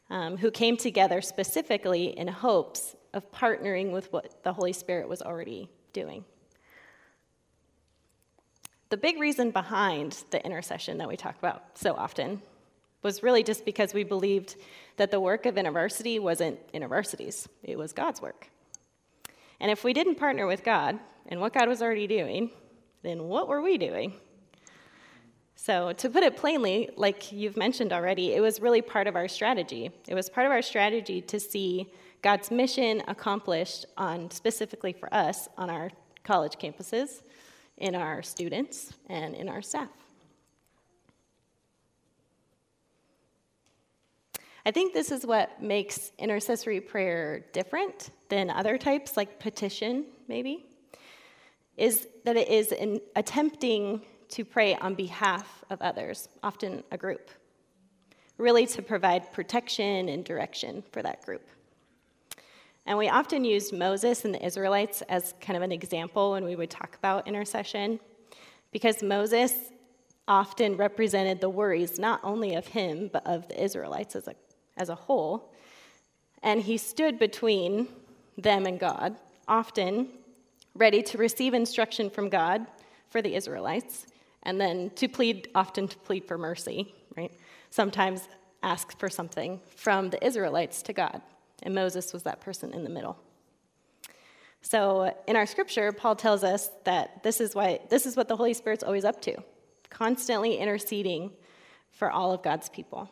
um, 0.09 0.37
who 0.37 0.51
came 0.51 0.77
together 0.77 1.21
specifically 1.21 2.17
in 2.17 2.27
hopes 2.27 2.95
of 3.13 3.29
partnering 3.31 3.91
with 3.91 4.11
what 4.13 4.43
the 4.43 4.53
Holy 4.53 4.73
Spirit 4.73 5.09
was 5.09 5.21
already 5.21 5.69
doing. 5.91 6.23
The 8.89 8.97
big 8.97 9.19
reason 9.19 9.51
behind 9.51 10.23
the 10.29 10.43
intercession 10.45 10.97
that 10.99 11.07
we 11.07 11.17
talk 11.17 11.37
about 11.37 11.77
so 11.77 11.93
often 11.93 12.41
was 13.03 13.21
really 13.21 13.43
just 13.43 13.65
because 13.65 13.93
we 13.93 14.03
believed 14.03 14.55
that 14.95 15.11
the 15.11 15.19
work 15.19 15.45
of 15.45 15.55
InterVarsity 15.55 16.19
wasn't 16.21 16.57
InterVarsity's, 16.73 17.49
it 17.63 17.77
was 17.77 17.91
God's 17.91 18.21
work. 18.21 18.49
And 19.59 19.69
if 19.71 19.83
we 19.83 19.93
didn't 19.93 20.15
partner 20.15 20.47
with 20.47 20.63
God 20.63 20.99
and 21.27 21.41
what 21.41 21.53
God 21.53 21.67
was 21.67 21.81
already 21.81 22.07
doing, 22.07 22.51
then 23.03 23.23
what 23.23 23.47
were 23.47 23.61
we 23.61 23.77
doing? 23.77 24.13
So, 25.55 25.91
to 25.93 26.09
put 26.09 26.23
it 26.23 26.37
plainly, 26.37 26.89
like 26.95 27.31
you've 27.31 27.57
mentioned 27.57 27.91
already, 27.91 28.33
it 28.33 28.41
was 28.41 28.61
really 28.61 28.81
part 28.81 29.07
of 29.07 29.15
our 29.15 29.27
strategy. 29.27 29.91
It 30.07 30.13
was 30.13 30.29
part 30.29 30.45
of 30.45 30.51
our 30.51 30.61
strategy 30.61 31.19
to 31.23 31.39
see 31.39 31.91
God's 32.21 32.51
mission 32.51 33.03
accomplished 33.07 33.85
on 33.97 34.31
specifically 34.31 34.93
for 34.93 35.13
us 35.13 35.49
on 35.57 35.69
our 35.69 35.89
college 36.23 36.53
campuses, 36.53 37.21
in 37.77 37.95
our 37.95 38.23
students, 38.23 38.93
and 39.07 39.35
in 39.35 39.47
our 39.49 39.61
staff. 39.61 39.89
I 44.65 44.71
think 44.71 44.93
this 44.93 45.11
is 45.11 45.25
what 45.25 45.61
makes 45.63 46.11
intercessory 46.17 46.81
prayer 46.81 47.45
different 47.53 48.09
than 48.27 48.49
other 48.49 48.77
types, 48.77 49.15
like 49.15 49.39
petition, 49.39 50.05
maybe, 50.27 50.65
is 51.77 52.07
that 52.25 52.35
it 52.35 52.49
is 52.49 52.73
in 52.73 52.99
attempting 53.15 54.01
to 54.29 54.43
pray 54.43 54.75
on 54.75 54.93
behalf 54.93 55.63
of 55.69 55.81
others, 55.81 56.27
often 56.43 56.83
a 56.91 56.97
group, 56.97 57.29
really 58.37 58.65
to 58.65 58.81
provide 58.81 59.31
protection 59.31 60.09
and 60.09 60.25
direction 60.25 60.83
for 60.91 61.01
that 61.01 61.25
group. 61.25 61.47
And 62.87 62.97
we 62.97 63.09
often 63.09 63.43
used 63.43 63.73
Moses 63.73 64.25
and 64.25 64.33
the 64.33 64.43
Israelites 64.43 65.03
as 65.09 65.33
kind 65.41 65.57
of 65.57 65.61
an 65.61 65.73
example 65.73 66.31
when 66.31 66.45
we 66.45 66.55
would 66.55 66.69
talk 66.71 66.95
about 66.95 67.27
intercession, 67.27 67.99
because 68.71 69.03
Moses 69.03 69.53
often 70.27 70.77
represented 70.77 71.41
the 71.41 71.49
worries 71.49 71.99
not 71.99 72.21
only 72.23 72.55
of 72.55 72.67
him, 72.67 73.09
but 73.11 73.27
of 73.27 73.47
the 73.49 73.61
Israelites 73.61 74.15
as 74.15 74.27
a 74.27 74.35
as 74.77 74.89
a 74.89 74.95
whole, 74.95 75.51
and 76.43 76.61
he 76.61 76.77
stood 76.77 77.17
between 77.19 77.87
them 78.37 78.65
and 78.65 78.79
God, 78.79 79.15
often 79.47 80.07
ready 80.75 81.01
to 81.01 81.17
receive 81.17 81.53
instruction 81.53 82.09
from 82.09 82.29
God 82.29 82.67
for 83.09 83.21
the 83.21 83.35
Israelites, 83.35 84.05
and 84.43 84.61
then 84.61 84.91
to 84.91 85.07
plead, 85.07 85.49
often 85.55 85.87
to 85.87 85.97
plead 85.97 86.25
for 86.25 86.37
mercy, 86.37 86.93
right? 87.17 87.31
Sometimes 87.71 88.29
ask 88.61 88.97
for 88.99 89.09
something 89.09 89.59
from 89.75 90.09
the 90.11 90.23
Israelites 90.25 90.83
to 90.83 90.93
God. 90.93 91.21
And 91.63 91.73
Moses 91.73 92.13
was 92.13 92.23
that 92.23 92.41
person 92.41 92.73
in 92.73 92.83
the 92.83 92.89
middle. 92.89 93.17
So 94.61 95.15
in 95.27 95.35
our 95.35 95.45
scripture, 95.45 95.91
Paul 95.91 96.15
tells 96.15 96.43
us 96.43 96.69
that 96.83 97.23
this 97.23 97.39
is 97.39 97.55
why 97.55 97.79
this 97.89 98.05
is 98.05 98.15
what 98.15 98.27
the 98.27 98.35
Holy 98.35 98.53
Spirit's 98.53 98.83
always 98.83 99.05
up 99.05 99.21
to, 99.21 99.37
constantly 99.89 100.57
interceding 100.57 101.31
for 101.91 102.11
all 102.11 102.31
of 102.31 102.43
God's 102.43 102.69
people. 102.69 103.09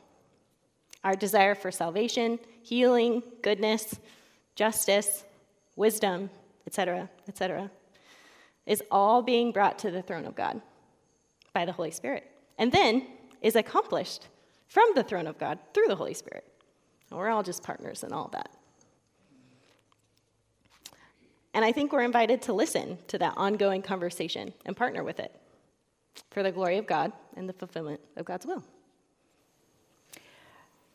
Our 1.04 1.16
desire 1.16 1.56
for 1.56 1.72
salvation, 1.72 2.40
healing, 2.62 3.24
goodness, 3.42 4.00
justice, 4.56 5.24
wisdom, 5.76 6.30
etc., 6.66 7.10
etc., 7.28 7.70
is 8.66 8.82
all 8.90 9.22
being 9.22 9.52
brought 9.52 9.78
to 9.80 9.92
the 9.92 10.02
throne 10.02 10.26
of 10.26 10.36
God 10.36 10.62
by 11.54 11.66
the 11.66 11.72
Holy 11.72 11.92
Spirit, 11.92 12.30
and 12.58 12.72
then 12.72 13.06
is 13.42 13.56
accomplished 13.56 14.28
from 14.68 14.90
the 14.96 15.04
throne 15.04 15.28
of 15.28 15.38
God 15.38 15.60
through 15.74 15.88
the 15.88 15.96
Holy 15.96 16.16
Spirit. 16.16 16.44
We're 17.16 17.30
all 17.30 17.44
just 17.44 17.64
partners 17.64 18.04
in 18.04 18.12
all 18.12 18.30
that. 18.34 18.50
And 21.54 21.64
I 21.64 21.72
think 21.72 21.94
we're 21.94 22.04
invited 22.04 22.42
to 22.44 22.54
listen 22.54 22.98
to 23.08 23.18
that 23.20 23.34
ongoing 23.38 23.82
conversation 23.82 24.54
and 24.66 24.76
partner 24.76 25.04
with 25.04 25.20
it 25.20 25.34
for 26.32 26.44
the 26.44 26.52
glory 26.52 26.78
of 26.78 26.86
God 26.86 27.14
and 27.38 27.48
the 27.48 27.54
fulfillment 27.54 28.02
of 28.18 28.26
God's 28.26 28.46
will. 28.46 28.64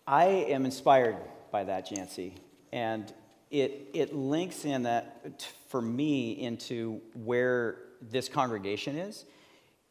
I 0.06 0.24
am 0.26 0.64
inspired 0.64 1.16
by 1.50 1.64
that, 1.64 1.88
Jancy, 1.88 2.33
and 2.72 3.12
it, 3.50 3.88
it 3.94 4.14
links 4.14 4.64
in 4.64 4.83
that 4.83 5.42
for 5.68 5.80
me 5.80 6.33
into 6.33 7.00
where 7.14 7.78
this 8.02 8.28
congregation 8.28 8.96
is 8.96 9.24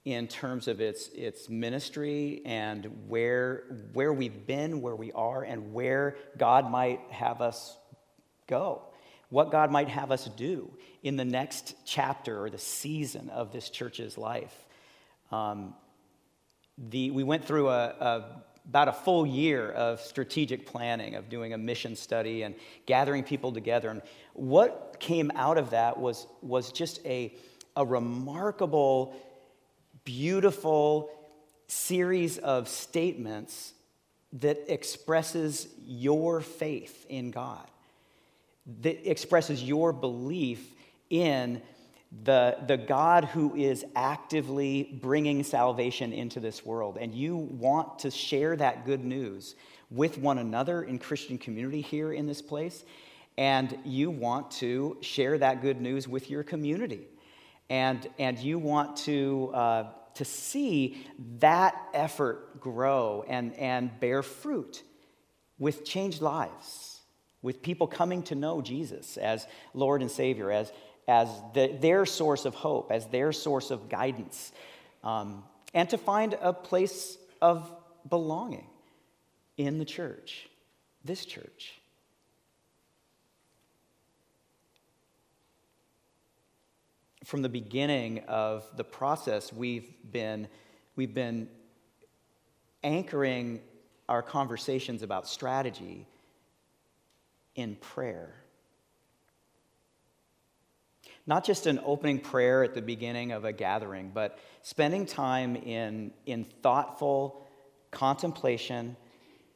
in 0.06 0.28
terms 0.28 0.68
of 0.68 0.82
its, 0.82 1.10
its 1.10 1.50
ministry 1.50 2.42
and 2.46 2.86
where, 3.08 3.64
where 3.94 4.14
we've 4.14 4.48
been, 4.48 4.82
where 4.82 4.96
we 4.96 5.12
are, 5.12 5.44
and 5.44 5.74
where 5.74 6.16
God 6.38 6.72
might 6.72 7.02
have 7.10 7.42
us 7.42 7.78
go, 8.48 8.82
what 9.30 9.52
God 9.52 9.72
might 9.72 9.90
have 9.90 10.12
us 10.12 10.26
do 10.36 10.72
in 11.04 11.16
the 11.16 11.26
next 11.26 11.76
chapter 11.86 12.44
or 12.44 12.50
the 12.50 12.58
season 12.58 13.30
of 13.30 13.52
this 13.52 13.70
church's 13.70 14.18
life. 14.18 14.66
Um, 15.32 15.76
the, 16.78 17.12
we 17.12 17.24
went 17.24 17.46
through 17.46 17.70
a, 17.70 17.88
a 18.00 18.44
about 18.70 18.88
a 18.88 18.94
full 18.94 19.26
year 19.26 19.72
of 19.72 20.00
strategic 20.00 20.68
planning, 20.68 21.16
of 21.16 21.28
doing 21.28 21.54
a 21.54 21.58
mission 21.58 21.96
study 21.96 22.44
and 22.44 22.54
gathering 22.86 23.24
people 23.24 23.52
together. 23.52 23.90
And 23.90 24.02
what 24.34 24.98
came 25.00 25.32
out 25.34 25.58
of 25.58 25.72
that 25.72 26.00
was, 26.00 26.28
was 26.44 26.72
just 26.72 27.04
a, 27.04 27.34
a 27.76 27.84
remarkable, 27.84 29.16
beautiful 30.04 31.10
series 31.68 32.38
of 32.38 32.68
statements 32.68 33.74
that 34.34 34.72
expresses 34.72 35.68
your 35.86 36.42
faith 36.42 37.06
in 37.10 37.32
God, 37.32 37.68
that 38.82 39.10
expresses 39.10 39.64
your 39.64 39.92
belief 39.92 40.74
in 41.10 41.62
the, 42.24 42.58
the 42.68 42.78
God 42.78 43.26
who 43.26 43.56
is 43.56 43.86
actively 43.96 45.00
bringing 45.02 45.44
salvation 45.44 46.12
into 46.12 46.40
this 46.40 46.66
world. 46.66 46.98
And 47.00 47.14
you 47.14 47.36
want 47.36 48.00
to 48.00 48.12
share 48.12 48.56
that 48.56 48.86
good 48.86 49.04
news 49.04 49.56
with 49.92 50.18
one 50.18 50.40
another 50.40 50.84
in 50.84 51.00
Christian 51.00 51.38
community 51.38 51.82
here 51.82 52.12
in 52.14 52.26
this 52.26 52.42
place. 52.42 52.84
And 53.38 53.78
you 53.86 54.10
want 54.10 54.52
to 54.52 54.98
share 55.02 55.38
that 55.38 55.62
good 55.62 55.80
news 55.82 56.08
with 56.08 56.30
your 56.30 56.44
community. 56.44 57.08
And, 57.70 58.08
and 58.18 58.38
you 58.40 58.58
want 58.58 58.98
to, 58.98 59.52
uh, 59.54 59.84
to 60.16 60.26
see 60.26 61.06
that 61.40 61.76
effort 61.94 62.60
grow 62.60 63.24
and, 63.28 63.54
and 63.56 63.98
bear 64.00 64.24
fruit 64.24 64.84
with 65.60 65.86
changed 65.86 66.22
lives, 66.22 67.02
with 67.42 67.62
people 67.62 67.86
coming 67.86 68.24
to 68.24 68.36
know 68.36 68.62
Jesus 68.62 69.18
as 69.18 69.46
Lord 69.74 70.02
and 70.02 70.10
Savior, 70.10 70.52
as, 70.52 70.72
as 71.08 71.30
the, 71.54 71.78
their 71.80 72.06
source 72.06 72.46
of 72.46 72.56
hope, 72.56 72.92
as 72.92 73.06
their 73.08 73.32
source 73.32 73.72
of 73.72 73.90
guidance, 73.90 74.52
um, 75.04 75.44
and 75.74 75.90
to 75.90 75.98
find 75.98 76.36
a 76.42 76.54
place 76.54 77.18
of 77.42 77.72
belonging 78.10 78.68
in 79.58 79.78
the 79.78 79.86
church, 79.86 80.50
this 81.04 81.26
church. 81.26 81.74
From 87.30 87.44
the 87.44 87.50
beginning 87.50 88.24
of 88.28 88.66
the 88.76 88.84
process, 88.84 89.54
we've 89.54 89.88
been, 90.12 90.48
we've 90.96 91.14
been 91.14 91.48
anchoring 92.84 93.60
our 94.08 94.24
conversations 94.24 95.04
about 95.04 95.28
strategy 95.28 96.08
in 97.54 97.76
prayer. 97.76 98.34
Not 101.28 101.46
just 101.46 101.68
an 101.68 101.80
opening 101.86 102.20
prayer 102.20 102.64
at 102.64 102.74
the 102.74 102.82
beginning 102.82 103.32
of 103.32 103.46
a 103.46 103.54
gathering, 103.54 104.10
but 104.12 104.40
spending 104.64 105.06
time 105.06 105.56
in, 105.56 106.12
in 106.26 106.46
thoughtful 106.64 107.46
contemplation 107.92 108.96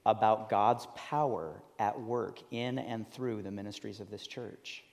about 0.05 0.47
God's 0.47 0.85
power 0.93 1.59
at 1.79 1.99
work 1.99 2.37
in 2.51 2.77
and 2.77 3.11
through 3.11 3.41
the 3.41 3.49
ministries 3.49 3.99
of 3.99 4.11
this 4.11 4.27
church. 4.27 4.83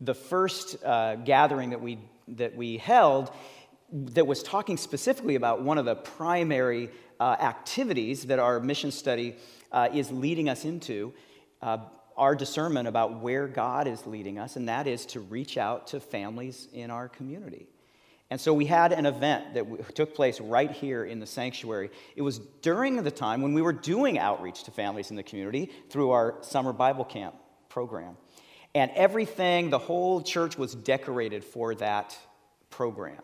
The 0.00 0.14
first 0.14 0.82
uh, 0.84 1.16
gathering 1.16 1.70
that 1.70 1.80
we, 1.80 1.98
that 2.28 2.56
we 2.56 2.78
held 2.78 3.32
that 3.92 4.26
was 4.26 4.42
talking 4.42 4.76
specifically 4.76 5.34
about 5.34 5.62
one 5.62 5.78
of 5.78 5.84
the 5.84 5.96
primary 5.96 6.90
uh, 7.18 7.36
activities 7.40 8.26
that 8.26 8.38
our 8.38 8.60
mission 8.60 8.90
study 8.90 9.36
uh, 9.72 9.88
is 9.92 10.10
leading 10.10 10.48
us 10.48 10.64
into 10.64 11.12
uh, 11.62 11.78
our 12.16 12.34
discernment 12.34 12.88
about 12.88 13.20
where 13.20 13.46
God 13.46 13.86
is 13.86 14.06
leading 14.06 14.38
us, 14.38 14.56
and 14.56 14.68
that 14.68 14.86
is 14.86 15.06
to 15.06 15.20
reach 15.20 15.56
out 15.56 15.88
to 15.88 16.00
families 16.00 16.68
in 16.72 16.90
our 16.90 17.08
community. 17.08 17.66
And 18.30 18.40
so 18.40 18.52
we 18.52 18.66
had 18.66 18.92
an 18.92 19.06
event 19.06 19.54
that 19.54 19.94
took 19.94 20.14
place 20.14 20.38
right 20.40 20.70
here 20.70 21.04
in 21.04 21.18
the 21.18 21.26
sanctuary. 21.26 21.90
It 22.14 22.22
was 22.22 22.38
during 22.60 23.02
the 23.02 23.10
time 23.10 23.40
when 23.40 23.54
we 23.54 23.62
were 23.62 23.72
doing 23.72 24.18
outreach 24.18 24.64
to 24.64 24.70
families 24.70 25.10
in 25.10 25.16
the 25.16 25.22
community 25.22 25.70
through 25.88 26.10
our 26.10 26.34
summer 26.42 26.74
Bible 26.74 27.04
camp 27.04 27.36
program. 27.70 28.16
And 28.74 28.90
everything, 28.94 29.70
the 29.70 29.78
whole 29.78 30.22
church 30.22 30.58
was 30.58 30.74
decorated 30.74 31.44
for 31.44 31.74
that 31.76 32.16
program. 32.70 33.22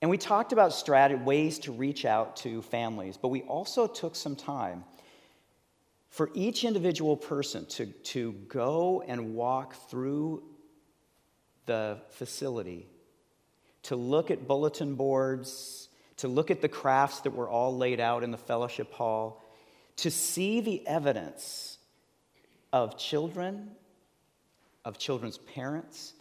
And 0.00 0.10
we 0.10 0.18
talked 0.18 0.52
about 0.52 0.70
strat- 0.70 1.24
ways 1.24 1.58
to 1.60 1.72
reach 1.72 2.04
out 2.04 2.36
to 2.38 2.62
families, 2.62 3.16
but 3.16 3.28
we 3.28 3.42
also 3.42 3.86
took 3.86 4.14
some 4.14 4.36
time 4.36 4.84
for 6.08 6.30
each 6.34 6.64
individual 6.64 7.16
person 7.16 7.66
to, 7.66 7.86
to 7.86 8.32
go 8.48 9.02
and 9.06 9.34
walk 9.34 9.74
through 9.90 10.42
the 11.66 11.98
facility, 12.10 12.86
to 13.84 13.96
look 13.96 14.30
at 14.30 14.46
bulletin 14.46 14.94
boards, 14.94 15.88
to 16.18 16.28
look 16.28 16.50
at 16.50 16.60
the 16.60 16.68
crafts 16.68 17.20
that 17.20 17.30
were 17.34 17.48
all 17.48 17.76
laid 17.76 18.00
out 18.00 18.22
in 18.22 18.30
the 18.30 18.38
fellowship 18.38 18.92
hall, 18.92 19.42
to 19.96 20.10
see 20.10 20.60
the 20.60 20.86
evidence 20.86 21.77
of 22.72 22.98
children, 22.98 23.70
of 24.84 24.98
children's 24.98 25.38
parents, 25.38 26.14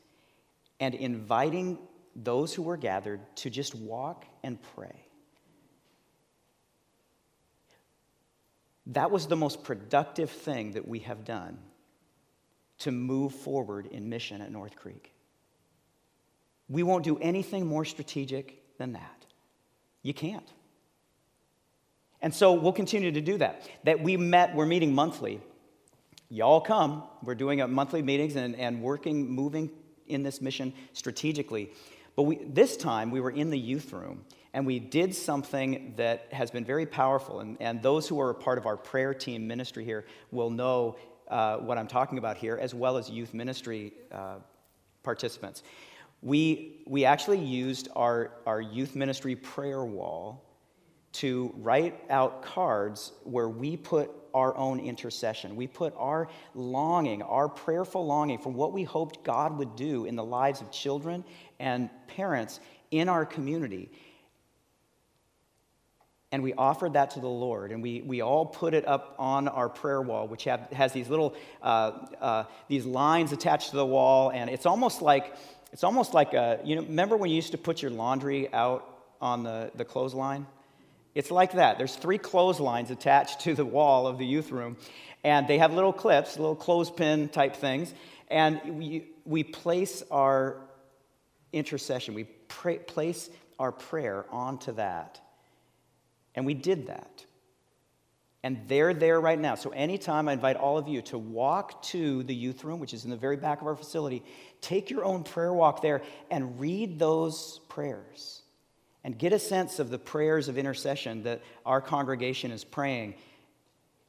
and 0.80 0.94
inviting 0.96 1.78
those 2.16 2.54
who 2.54 2.64
were 2.64 2.78
gathered 2.78 3.20
to 3.38 3.50
just 3.50 3.76
walk 3.76 4.26
and 4.44 4.58
pray. 4.76 5.04
That 8.88 9.12
was 9.12 9.28
the 9.28 9.36
most 9.36 9.64
productive 9.64 10.30
thing 10.30 10.72
that 10.72 10.88
we 10.88 11.00
have 11.00 11.26
done 11.26 11.60
to 12.80 12.92
move 12.92 13.34
forward 13.34 13.88
in 13.88 14.10
mission 14.10 14.42
at 14.42 14.52
North 14.52 14.76
Creek. 14.76 15.14
We 16.70 16.84
won't 16.84 17.04
do 17.04 17.18
anything 17.20 17.66
more 17.66 17.86
strategic 17.86 18.62
than 18.78 18.94
that. 18.94 19.26
You 20.04 20.14
can't. 20.14 20.48
And 22.22 22.34
so 22.34 22.54
we'll 22.54 22.74
continue 22.74 23.12
to 23.12 23.22
do 23.22 23.38
that. 23.38 23.70
That 23.84 24.02
we 24.02 24.18
met, 24.18 24.56
we're 24.56 24.66
meeting 24.66 24.94
monthly. 24.94 25.42
Y'all 26.30 26.60
come. 26.60 27.04
We're 27.24 27.36
doing 27.36 27.64
monthly 27.72 28.02
meetings 28.02 28.36
and, 28.36 28.56
and 28.56 28.82
working, 28.82 29.30
moving 29.30 29.70
in 30.08 30.24
this 30.24 30.42
mission 30.42 30.74
strategically. 30.94 31.72
But 32.16 32.24
we, 32.24 32.38
this 32.38 32.76
time 32.76 33.12
we 33.12 33.22
were 33.22 33.32
in 33.32 33.50
the 33.50 33.60
youth 33.60 33.94
room 33.94 34.26
and 34.54 34.66
we 34.66 34.80
did 34.80 35.14
something 35.16 35.94
that 35.98 36.28
has 36.32 36.52
been 36.52 36.66
very 36.66 36.86
powerful. 36.86 37.40
And, 37.40 37.58
and 37.62 37.82
those 37.82 38.08
who 38.08 38.20
are 38.20 38.32
a 38.32 38.36
part 38.36 38.58
of 38.58 38.66
our 38.66 38.76
prayer 38.76 39.14
team 39.14 39.48
ministry 39.48 39.86
here 39.86 40.06
will 40.32 40.50
know 40.50 40.98
uh, 41.30 41.58
what 41.58 41.78
I'm 41.78 41.88
talking 41.88 42.18
about 42.18 42.38
here, 42.38 42.58
as 42.60 42.74
well 42.74 42.98
as 42.98 43.10
youth 43.10 43.34
ministry 43.34 43.94
uh, 44.12 44.38
participants. 45.04 45.64
We, 46.22 46.82
we 46.88 47.06
actually 47.06 47.40
used 47.40 47.90
our, 47.96 48.32
our 48.46 48.60
youth 48.60 48.96
ministry 48.96 49.36
prayer 49.36 49.86
wall 49.86 50.47
to 51.14 51.54
write 51.58 52.00
out 52.10 52.44
cards 52.44 53.12
where 53.24 53.50
we 53.50 53.78
put 53.78 54.12
our 54.34 54.56
own 54.56 54.80
intercession. 54.80 55.56
We 55.56 55.68
put 55.68 55.94
our 55.98 56.30
longing, 56.54 57.22
our 57.24 57.50
prayerful 57.50 58.06
longing 58.06 58.38
for 58.38 58.50
what 58.50 58.72
we 58.72 58.84
hoped 58.84 59.24
God 59.24 59.58
would 59.58 59.76
do 59.76 60.06
in 60.06 60.16
the 60.16 60.24
lives 60.24 60.62
of 60.62 60.72
children 60.72 61.24
and 61.60 61.90
parents 62.08 62.60
in 62.92 63.10
our 63.10 63.26
community. 63.26 63.90
And 66.32 66.44
we 66.44 66.54
offered 66.54 66.94
that 66.94 67.12
to 67.12 67.22
the 67.22 67.28
Lord, 67.28 67.72
and 67.72 67.82
we, 67.82 68.02
we 68.02 68.22
all 68.22 68.46
put 68.46 68.74
it 68.74 68.86
up 68.86 69.16
on 69.18 69.48
our 69.48 69.70
prayer 69.70 70.02
wall, 70.02 70.28
which 70.28 70.44
have, 70.44 70.70
has 70.72 70.92
these 70.92 71.10
little 71.10 71.36
uh, 71.62 71.92
uh, 72.20 72.44
these 72.68 72.86
lines 72.86 73.32
attached 73.32 73.70
to 73.70 73.78
the 73.78 73.86
wall, 73.86 74.30
and 74.32 74.50
it's 74.50 74.66
almost 74.66 75.02
like 75.02 75.34
it's 75.72 75.86
almost 75.86 76.14
like 76.14 76.34
a, 76.34 76.60
you 76.66 76.76
know 76.76 76.82
remember 76.82 77.16
when 77.16 77.30
you 77.30 77.36
used 77.38 77.54
to 77.54 77.58
put 77.58 77.82
your 77.82 77.92
laundry 77.92 78.54
out 78.54 78.86
on 79.22 79.44
the, 79.44 79.72
the 79.76 79.86
clothesline? 79.86 80.46
It's 81.18 81.32
like 81.32 81.54
that. 81.54 81.80
There's 81.80 81.96
three 81.96 82.20
clotheslines 82.20 82.92
attached 82.92 83.40
to 83.40 83.56
the 83.56 83.66
wall 83.66 84.06
of 84.06 84.20
the 84.20 84.26
youth 84.26 84.52
room, 84.52 84.78
and 85.24 85.48
they 85.48 85.58
have 85.58 85.74
little 85.74 85.92
clips, 85.92 86.38
little 86.38 86.56
clothespin 86.56 87.30
type 87.30 87.56
things, 87.56 87.92
and 88.28 88.78
we, 88.78 89.08
we 89.26 89.44
place 89.44 90.04
our 90.12 90.58
intercession, 91.52 92.14
we 92.14 92.26
pray, 92.48 92.78
place 92.78 93.32
our 93.58 93.72
prayer 93.72 94.26
onto 94.30 94.74
that. 94.74 95.20
And 96.36 96.46
we 96.46 96.54
did 96.54 96.86
that. 96.86 97.26
And 98.44 98.60
they're 98.68 98.94
there 98.94 99.20
right 99.20 99.40
now. 99.40 99.56
So, 99.56 99.72
anytime 99.72 100.30
I 100.30 100.34
invite 100.34 100.56
all 100.56 100.78
of 100.78 100.88
you 100.88 101.02
to 101.02 101.18
walk 101.18 101.82
to 101.86 102.22
the 102.22 102.36
youth 102.36 102.64
room, 102.64 102.80
which 102.80 102.94
is 102.94 103.06
in 103.06 103.10
the 103.10 103.18
very 103.18 103.38
back 103.38 103.62
of 103.62 103.66
our 103.66 103.76
facility, 103.76 104.22
take 104.62 104.92
your 104.92 105.04
own 105.04 105.24
prayer 105.24 105.52
walk 105.52 105.82
there 105.82 106.04
and 106.30 106.60
read 106.60 107.00
those 107.00 107.60
prayers 107.70 108.44
and 109.08 109.18
get 109.18 109.32
a 109.32 109.40
sense 109.40 109.80
of 109.80 109.90
the 109.90 109.98
prayers 109.98 110.50
of 110.50 110.58
intercession 110.58 111.24
that 111.24 111.42
our 111.66 111.80
congregation 111.80 112.52
is 112.52 112.66
praying 112.66 113.16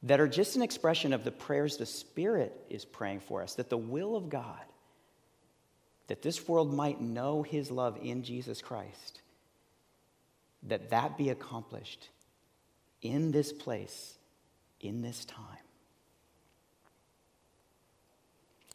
that 0.03 0.19
are 0.19 0.27
just 0.27 0.57
an 0.57 0.61
expression 0.61 1.13
of 1.13 1.23
the 1.23 1.31
prayers 1.31 1.77
the 1.77 1.85
Spirit 1.85 2.53
is 2.69 2.83
praying 2.83 3.21
for 3.21 3.41
us, 3.41 3.55
that 3.55 3.69
the 3.69 3.77
will 3.77 4.17
of 4.17 4.29
God 4.29 4.59
that 6.07 6.21
this 6.21 6.49
world 6.49 6.73
might 6.73 6.99
know 6.99 7.43
his 7.43 7.71
love 7.71 7.97
in 8.01 8.23
Jesus 8.23 8.61
Christ, 8.61 9.21
that 10.63 10.89
that 10.89 11.17
be 11.17 11.29
accomplished 11.29 12.09
in 13.01 13.31
this 13.31 13.53
place, 13.53 14.17
in 14.81 15.01
this 15.01 15.23
time. 15.23 15.63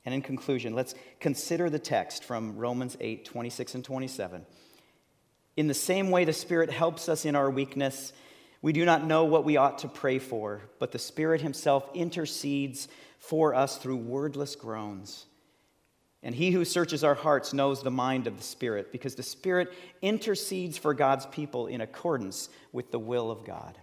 And 0.06 0.14
in 0.14 0.22
conclusion, 0.22 0.74
let's 0.74 0.94
consider 1.20 1.68
the 1.68 1.78
text 1.78 2.24
from 2.24 2.56
Romans 2.56 2.96
8 2.98 3.26
26 3.26 3.74
and 3.74 3.84
27. 3.84 4.46
In 5.56 5.68
the 5.68 5.74
same 5.74 6.10
way, 6.10 6.24
the 6.24 6.32
Spirit 6.32 6.70
helps 6.70 7.08
us 7.08 7.24
in 7.24 7.36
our 7.36 7.50
weakness. 7.50 8.12
We 8.60 8.72
do 8.72 8.84
not 8.84 9.06
know 9.06 9.24
what 9.24 9.44
we 9.44 9.56
ought 9.56 9.78
to 9.80 9.88
pray 9.88 10.18
for, 10.18 10.62
but 10.78 10.90
the 10.90 10.98
Spirit 10.98 11.40
Himself 11.40 11.88
intercedes 11.94 12.88
for 13.18 13.54
us 13.54 13.76
through 13.76 13.96
wordless 13.96 14.56
groans. 14.56 15.26
And 16.22 16.34
he 16.34 16.50
who 16.50 16.64
searches 16.64 17.04
our 17.04 17.14
hearts 17.14 17.52
knows 17.52 17.82
the 17.82 17.90
mind 17.90 18.26
of 18.26 18.38
the 18.38 18.42
Spirit, 18.42 18.90
because 18.90 19.14
the 19.14 19.22
Spirit 19.22 19.72
intercedes 20.00 20.78
for 20.78 20.94
God's 20.94 21.26
people 21.26 21.66
in 21.66 21.82
accordance 21.82 22.48
with 22.72 22.90
the 22.90 22.98
will 22.98 23.30
of 23.30 23.44
God. 23.44 23.78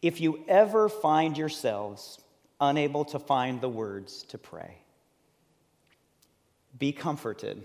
If 0.00 0.20
you 0.20 0.44
ever 0.48 0.88
find 0.88 1.36
yourselves 1.36 2.18
unable 2.60 3.04
to 3.06 3.18
find 3.18 3.60
the 3.60 3.68
words 3.68 4.22
to 4.28 4.38
pray, 4.38 4.78
be 6.78 6.92
comforted. 6.92 7.64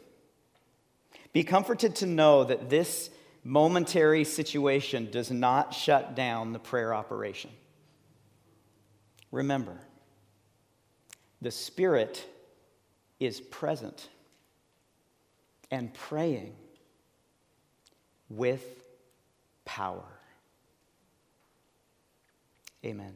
Be 1.34 1.44
comforted 1.44 1.96
to 1.98 2.06
know 2.06 2.44
that 2.44 2.70
this 2.70 3.10
momentary 3.44 4.24
situation 4.24 5.10
does 5.12 5.32
not 5.32 5.74
shut 5.74 6.16
down 6.16 6.54
the 6.54 6.60
prayer 6.60 6.94
operation. 6.94 7.50
Remember, 9.32 9.78
the 11.42 11.52
Spirit 11.52 12.26
is 13.20 13.42
present 13.42 14.08
and 15.72 15.92
praying 15.94 16.54
with 18.30 18.64
power. 19.66 20.06
Amen. 22.86 23.14